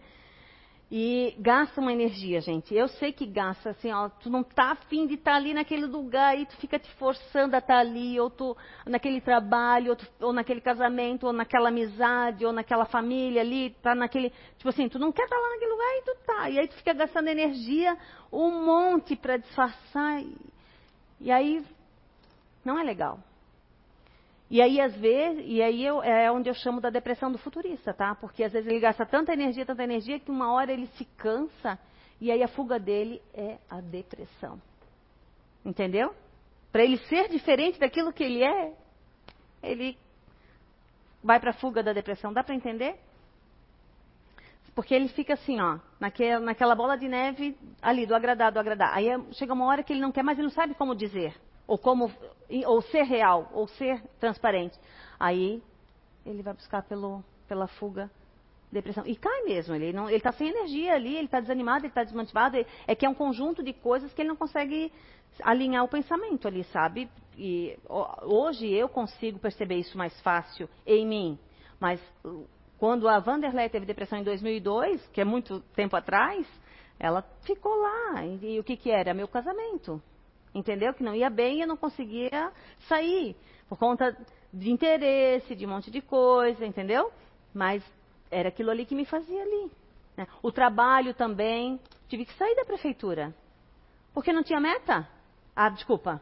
[0.92, 2.74] E gasta uma energia, gente.
[2.74, 5.86] Eu sei que gasta, assim, ó, tu não tá afim de estar tá ali naquele
[5.86, 9.96] lugar e tu fica te forçando a estar tá ali, ou tu naquele trabalho, ou,
[9.96, 14.32] tu, ou, naquele casamento, ou naquela amizade, ou naquela família ali, tá naquele.
[14.58, 16.50] Tipo assim, tu não quer estar tá lá naquele lugar e tu tá.
[16.50, 17.96] E aí tu fica gastando energia
[18.34, 20.24] um monte para disfarçar.
[20.24, 20.36] E,
[21.22, 21.64] e aí
[22.66, 23.20] não é legal.
[24.50, 27.94] E aí, às vezes, e aí eu, é onde eu chamo da depressão do futurista,
[27.94, 28.16] tá?
[28.16, 31.78] Porque às vezes ele gasta tanta energia, tanta energia, que uma hora ele se cansa
[32.20, 34.60] e aí a fuga dele é a depressão.
[35.64, 36.16] Entendeu?
[36.72, 38.74] Para ele ser diferente daquilo que ele é,
[39.62, 39.96] ele
[41.24, 42.34] vai para a fuga da depressão.
[42.34, 42.96] Dá para entender?
[44.74, 48.96] Porque ele fica assim, ó, naquela, naquela bola de neve ali, do agradar, do agradar.
[48.96, 51.36] Aí é, chega uma hora que ele não quer mais, ele não sabe como dizer.
[51.70, 52.12] Ou como,
[52.66, 54.76] ou ser real, ou ser transparente.
[55.20, 55.62] Aí
[56.26, 58.10] ele vai buscar pelo, pela fuga
[58.72, 59.06] depressão.
[59.06, 62.04] E cai mesmo, ele não, ele está sem energia ali, ele está desanimado, ele está
[62.04, 62.58] desmotivado.
[62.88, 64.92] É que é um conjunto de coisas que ele não consegue
[65.44, 67.08] alinhar o pensamento ali, sabe?
[67.38, 67.78] E
[68.24, 71.40] hoje eu consigo perceber isso mais fácil em mim.
[71.80, 72.02] Mas
[72.80, 76.48] quando a Vanderlei teve depressão em 2002, que é muito tempo atrás,
[77.00, 78.26] ela ficou lá.
[78.26, 79.14] E, e o que, que era?
[79.14, 80.02] Meu casamento.
[80.54, 80.94] Entendeu?
[80.94, 82.52] Que não ia bem e eu não conseguia
[82.88, 83.36] sair.
[83.68, 84.18] Por conta
[84.52, 87.12] de interesse, de um monte de coisa, entendeu?
[87.54, 87.84] Mas
[88.32, 89.72] era aquilo ali que me fazia ali.
[90.18, 90.28] Né?
[90.42, 93.34] O trabalho também, tive que sair da prefeitura.
[94.14, 95.08] Porque não tinha meta.
[95.56, 96.22] Ah, desculpa.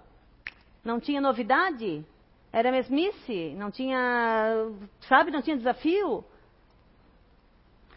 [0.83, 2.05] Não tinha novidade.
[2.51, 3.55] Era mesmice.
[3.57, 4.71] Não tinha,
[5.07, 6.23] sabe, não tinha desafio.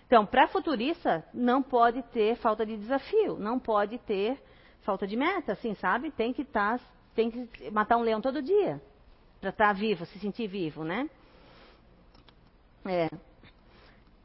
[0.07, 3.37] Então, para futurista, não pode ter falta de desafio.
[3.39, 4.41] Não pode ter
[4.83, 6.11] falta de meta, assim, sabe?
[6.11, 8.81] Tem que estar, tá, tem que matar um leão todo dia.
[9.41, 11.09] Para estar tá vivo, se sentir vivo, né?
[12.85, 13.09] É.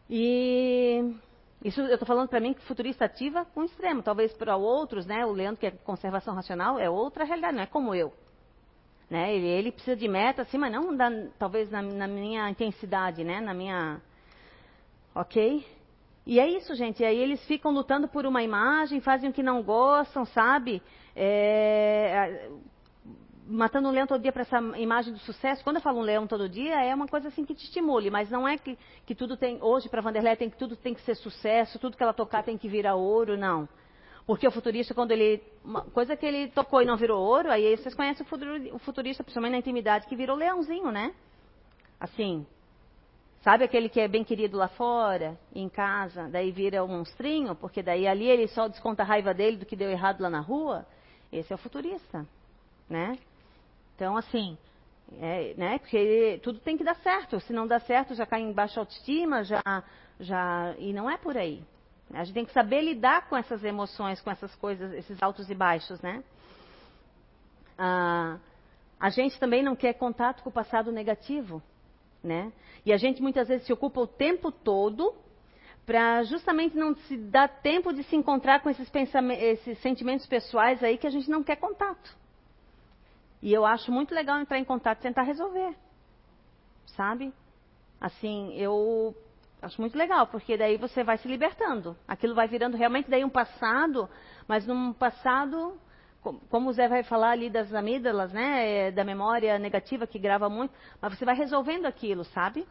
[0.10, 1.16] E
[1.64, 4.04] isso eu estou falando para mim que futurista ativa com extremo.
[4.04, 5.26] Talvez para outros, né?
[5.26, 8.14] O Leandro, que é conservação racional, é outra realidade, não é como eu.
[9.10, 9.36] Né?
[9.36, 13.40] Ele, ele precisa de meta, assim, mas não da, talvez na, na, minha intensidade, né?
[13.40, 14.02] Na minha.
[15.14, 15.66] Ok?
[16.26, 17.04] E é isso, gente.
[17.04, 20.82] E aí eles ficam lutando por uma imagem, fazem o que não gostam, sabe?
[21.16, 22.50] É,
[23.48, 25.64] matando um leão todo dia para essa imagem do sucesso.
[25.64, 28.30] Quando eu falo um leão todo dia, é uma coisa assim que te estimule, mas
[28.30, 31.16] não é que, que tudo tem, hoje para Vanderlei tem que tudo tem que ser
[31.16, 33.70] sucesso, tudo que ela tocar tem que virar ouro, não.
[34.26, 35.44] Porque o futurista, quando ele.
[35.64, 39.52] Uma coisa que ele tocou e não virou ouro, aí vocês conhecem o futurista, principalmente
[39.52, 41.14] na intimidade, que virou leãozinho, né?
[42.00, 42.46] Assim.
[43.46, 47.84] Sabe aquele que é bem querido lá fora, em casa, daí vira um monstrinho, porque
[47.84, 50.84] daí ali ele só desconta a raiva dele do que deu errado lá na rua?
[51.32, 52.26] Esse é o futurista,
[52.90, 53.20] né?
[53.96, 54.58] Então, assim,
[55.22, 55.78] é, né?
[55.78, 57.40] Porque tudo tem que dar certo.
[57.40, 59.62] Se não dá certo, já cai em baixa autoestima, já,
[60.20, 61.62] já e não é por aí.
[62.16, 65.54] A gente tem que saber lidar com essas emoções, com essas coisas, esses altos e
[65.54, 66.24] baixos, né?
[67.78, 68.40] Ah,
[69.00, 71.62] a gente também não quer contato com o passado negativo,
[72.26, 72.52] né?
[72.86, 75.14] E a gente muitas vezes se ocupa o tempo todo
[75.86, 78.92] para justamente não se dar tempo de se encontrar com esses,
[79.40, 82.16] esses sentimentos pessoais aí que a gente não quer contato.
[83.42, 85.76] E eu acho muito legal entrar em contato e tentar resolver.
[86.88, 87.32] Sabe?
[88.02, 89.16] Assim, eu
[89.62, 91.96] acho muito legal, porque daí você vai se libertando.
[92.08, 94.10] Aquilo vai virando realmente daí um passado,
[94.48, 95.80] mas num passado,
[96.50, 98.92] como o Zé vai falar ali das amígdalas, né?
[98.92, 102.66] Da memória negativa que grava muito, mas você vai resolvendo aquilo, sabe?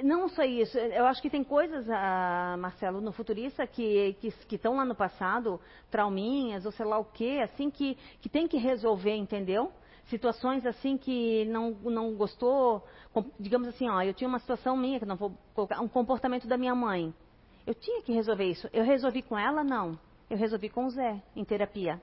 [0.00, 4.16] Não só isso, eu acho que tem coisas, ah, Marcelo, no futurista que
[4.50, 5.60] estão lá no passado,
[5.90, 9.72] trauminhas ou sei lá o quê, assim, que, que tem que resolver, entendeu?
[10.08, 12.84] Situações assim que não, não gostou,
[13.38, 16.56] digamos assim, ó, eu tinha uma situação minha, que não vou colocar, um comportamento da
[16.56, 17.14] minha mãe.
[17.66, 18.68] Eu tinha que resolver isso.
[18.72, 19.62] Eu resolvi com ela?
[19.62, 19.98] Não.
[20.30, 22.00] Eu resolvi com o Zé, em terapia.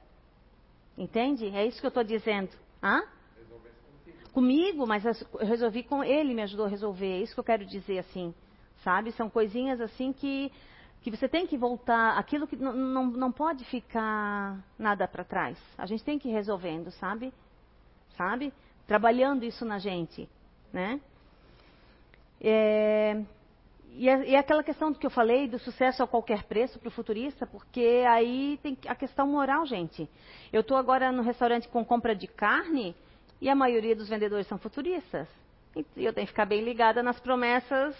[0.97, 1.47] Entende?
[1.47, 2.49] É isso que eu estou dizendo.
[2.83, 3.03] Hã?
[4.35, 7.09] comigo, mas eu resolvi com ele, me ajudou a resolver.
[7.09, 8.35] É isso que eu quero dizer, assim,
[8.83, 9.13] sabe?
[9.13, 10.51] São coisinhas assim que,
[11.01, 15.57] que você tem que voltar, aquilo que não, não pode ficar nada para trás.
[15.77, 17.33] A gente tem que ir resolvendo, sabe?
[18.17, 18.53] Sabe?
[18.87, 20.29] Trabalhando isso na gente,
[20.71, 20.99] né?
[22.39, 23.21] É,
[23.93, 26.89] e, é, e é aquela questão que eu falei, do sucesso a qualquer preço para
[26.89, 30.09] o futurista, porque aí tem a questão moral, gente.
[30.51, 32.95] Eu estou agora no restaurante com compra de carne,
[33.41, 35.27] e a maioria dos vendedores são futuristas.
[35.95, 37.95] E eu tenho que ficar bem ligada nas promessas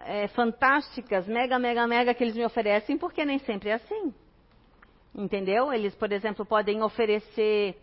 [0.00, 4.14] é, fantásticas, mega, mega, mega que eles me oferecem, porque nem sempre é assim.
[5.14, 5.72] Entendeu?
[5.72, 7.78] Eles, por exemplo, podem oferecer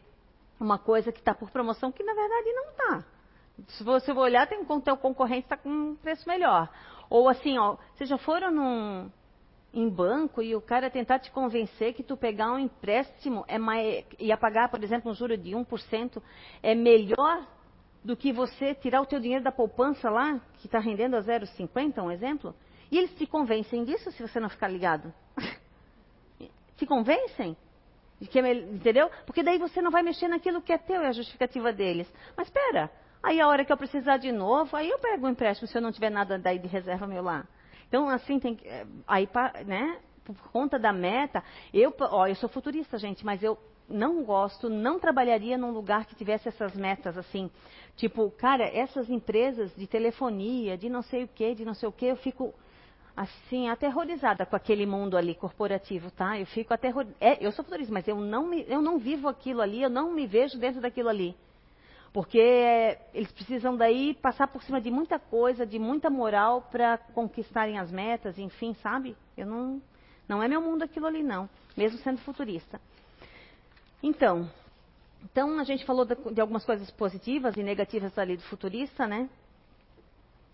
[0.63, 3.05] uma coisa que está por promoção que na verdade não está.
[3.69, 6.69] Se você olhar, tem um teu concorrente está com um preço melhor.
[7.09, 9.11] Ou assim, ó, vocês já foram num,
[9.73, 14.05] em banco e o cara tentar te convencer que tu pegar um empréstimo é mais,
[14.19, 16.21] ia pagar, por exemplo, um juro de 1%,
[16.63, 17.45] é melhor
[18.03, 22.01] do que você tirar o teu dinheiro da poupança lá, que está rendendo a 0,50,
[22.01, 22.55] um exemplo,
[22.89, 25.13] e eles te convencem disso se você não ficar ligado.
[26.75, 27.55] te convencem?
[28.29, 29.09] Que é, entendeu?
[29.25, 32.11] Porque daí você não vai mexer naquilo que é teu, é a justificativa deles.
[32.37, 32.91] Mas espera,
[33.21, 35.77] aí a hora que eu precisar de novo, aí eu pego o um empréstimo se
[35.77, 37.45] eu não tiver nada daí de reserva meu lá.
[37.87, 39.27] Então, assim, tem é, aí,
[39.65, 41.43] né, por conta da meta,
[41.73, 43.57] eu, ó, eu sou futurista, gente, mas eu
[43.89, 47.49] não gosto, não trabalharia num lugar que tivesse essas metas assim.
[47.97, 51.91] Tipo, cara, essas empresas de telefonia, de não sei o que, de não sei o
[51.91, 52.53] que, eu fico
[53.15, 56.39] assim, aterrorizada com aquele mundo ali corporativo, tá?
[56.39, 57.17] Eu fico aterrorizada.
[57.19, 60.11] É, eu sou futurista, mas eu não, me, eu não vivo aquilo ali, eu não
[60.11, 61.35] me vejo dentro daquilo ali.
[62.13, 67.79] Porque eles precisam daí passar por cima de muita coisa, de muita moral para conquistarem
[67.79, 69.15] as metas, enfim, sabe?
[69.37, 69.81] Eu não,
[70.27, 72.81] não é meu mundo aquilo ali não, mesmo sendo futurista.
[74.03, 74.49] Então,
[75.23, 79.29] então a gente falou de, de algumas coisas positivas e negativas ali do futurista, né?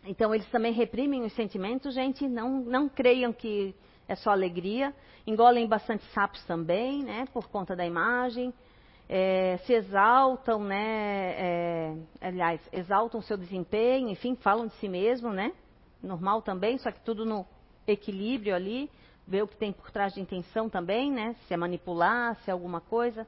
[0.07, 2.27] Então eles também reprimem os sentimentos, gente.
[2.27, 3.75] Não, não creiam que
[4.07, 4.93] é só alegria.
[5.25, 7.25] Engolem bastante sapos também, né?
[7.33, 8.53] Por conta da imagem.
[9.09, 11.33] É, se exaltam, né?
[11.37, 15.51] É, aliás, exaltam seu desempenho, enfim, falam de si mesmo, né?
[16.01, 17.45] Normal também, só que tudo no
[17.85, 18.89] equilíbrio ali.
[19.25, 21.35] Ver o que tem por trás de intenção também, né?
[21.47, 23.27] Se é manipular, se é alguma coisa.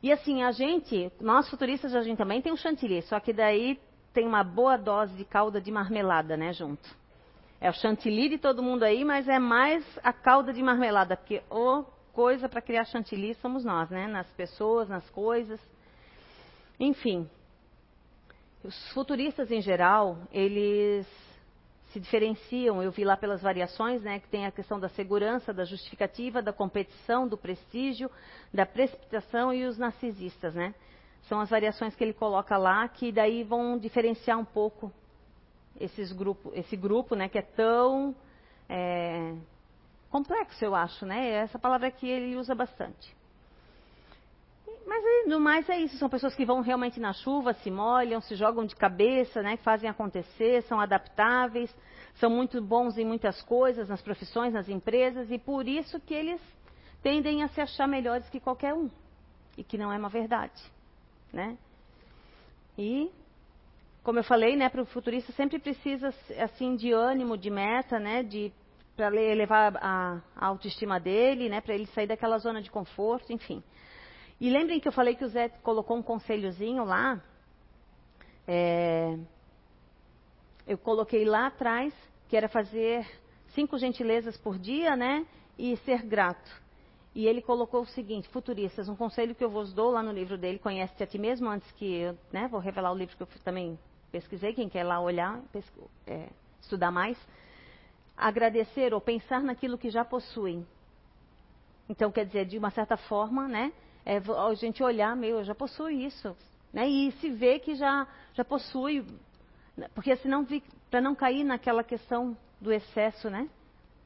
[0.00, 3.80] E assim, a gente, nós futuristas, a gente também tem o chantilly, só que daí
[4.18, 6.88] tem uma boa dose de calda de marmelada, né, junto.
[7.60, 11.40] É o chantilly de todo mundo aí, mas é mais a calda de marmelada, porque
[11.48, 14.08] o coisa para criar chantilly somos nós, né?
[14.08, 15.60] Nas pessoas, nas coisas.
[16.80, 17.30] Enfim,
[18.64, 21.06] os futuristas em geral, eles
[21.92, 25.64] se diferenciam, eu vi lá pelas variações, né, que tem a questão da segurança, da
[25.64, 28.10] justificativa, da competição, do prestígio,
[28.52, 30.74] da precipitação e os narcisistas, né?
[31.28, 34.90] São as variações que ele coloca lá, que daí vão diferenciar um pouco
[35.78, 38.16] esses grupo, esse grupo, né, que é tão
[38.66, 39.34] é,
[40.10, 41.30] complexo, eu acho, né?
[41.30, 43.14] Essa palavra que ele usa bastante.
[44.86, 48.34] Mas no mais é isso, são pessoas que vão realmente na chuva, se molham, se
[48.34, 51.74] jogam de cabeça, né, fazem acontecer, são adaptáveis,
[52.14, 56.40] são muito bons em muitas coisas, nas profissões, nas empresas, e por isso que eles
[57.02, 58.90] tendem a se achar melhores que qualquer um.
[59.58, 60.77] E que não é uma verdade
[61.32, 61.56] né?
[62.76, 63.10] E,
[64.02, 68.22] como eu falei, né, para o futurista sempre precisa assim de ânimo, de meta, né,
[68.22, 68.52] de
[68.96, 73.62] para elevar a, a, autoestima dele, né, para ele sair daquela zona de conforto, enfim.
[74.40, 77.22] E lembrem que eu falei que o Zé colocou um conselhozinho lá.
[78.46, 79.16] É,
[80.66, 81.94] eu coloquei lá atrás
[82.28, 83.06] que era fazer
[83.54, 85.24] cinco gentilezas por dia, né,
[85.56, 86.67] e ser grato.
[87.18, 90.38] E ele colocou o seguinte, futuristas, um conselho que eu vos dou lá no livro
[90.38, 93.28] dele, Conhece-te a ti mesmo, antes que eu né, vou revelar o livro que eu
[93.42, 93.76] também
[94.12, 95.42] pesquisei, quem quer lá olhar,
[96.06, 96.28] é,
[96.60, 97.18] estudar mais.
[98.16, 100.64] Agradecer ou pensar naquilo que já possuem.
[101.88, 103.72] Então, quer dizer, de uma certa forma, né,
[104.06, 106.36] é a gente olhar, meu, eu já possuo isso.
[106.72, 109.04] Né, e se vê que já, já possui,
[109.92, 110.46] porque senão,
[110.88, 113.50] para não cair naquela questão do excesso, né,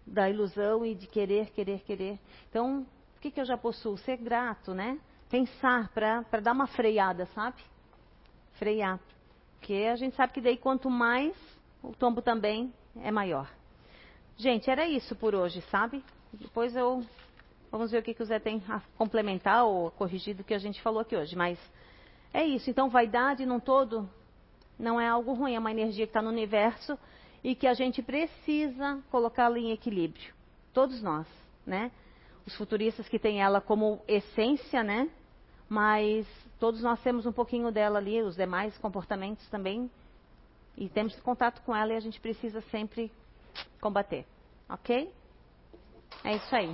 [0.06, 2.18] da ilusão e de querer, querer, querer.
[2.48, 2.86] Então,
[3.23, 3.97] que, que eu já possuo?
[3.99, 4.99] Ser grato, né?
[5.31, 7.62] Pensar para dar uma freada, sabe?
[8.55, 8.99] Frear.
[9.59, 11.33] Porque a gente sabe que daí quanto mais,
[11.83, 13.49] o tombo também é maior.
[14.37, 16.05] Gente, era isso por hoje, sabe?
[16.33, 17.07] Depois eu.
[17.70, 20.59] Vamos ver o que, que o Zé tem a complementar ou corrigir do que a
[20.59, 21.37] gente falou aqui hoje.
[21.37, 21.59] Mas
[22.35, 22.68] é isso.
[22.68, 24.11] Então, vaidade num todo
[24.77, 26.99] não é algo ruim, é uma energia que está no universo
[27.43, 30.35] e que a gente precisa colocá-la em equilíbrio.
[30.75, 31.27] Todos nós,
[31.64, 31.93] né?
[32.47, 35.09] Os futuristas que têm ela como essência, né?
[35.68, 36.26] Mas
[36.59, 39.90] todos nós temos um pouquinho dela ali, os demais comportamentos também.
[40.76, 43.11] E temos contato com ela e a gente precisa sempre
[43.80, 44.26] combater.
[44.68, 45.12] Ok?
[46.24, 46.72] É isso aí.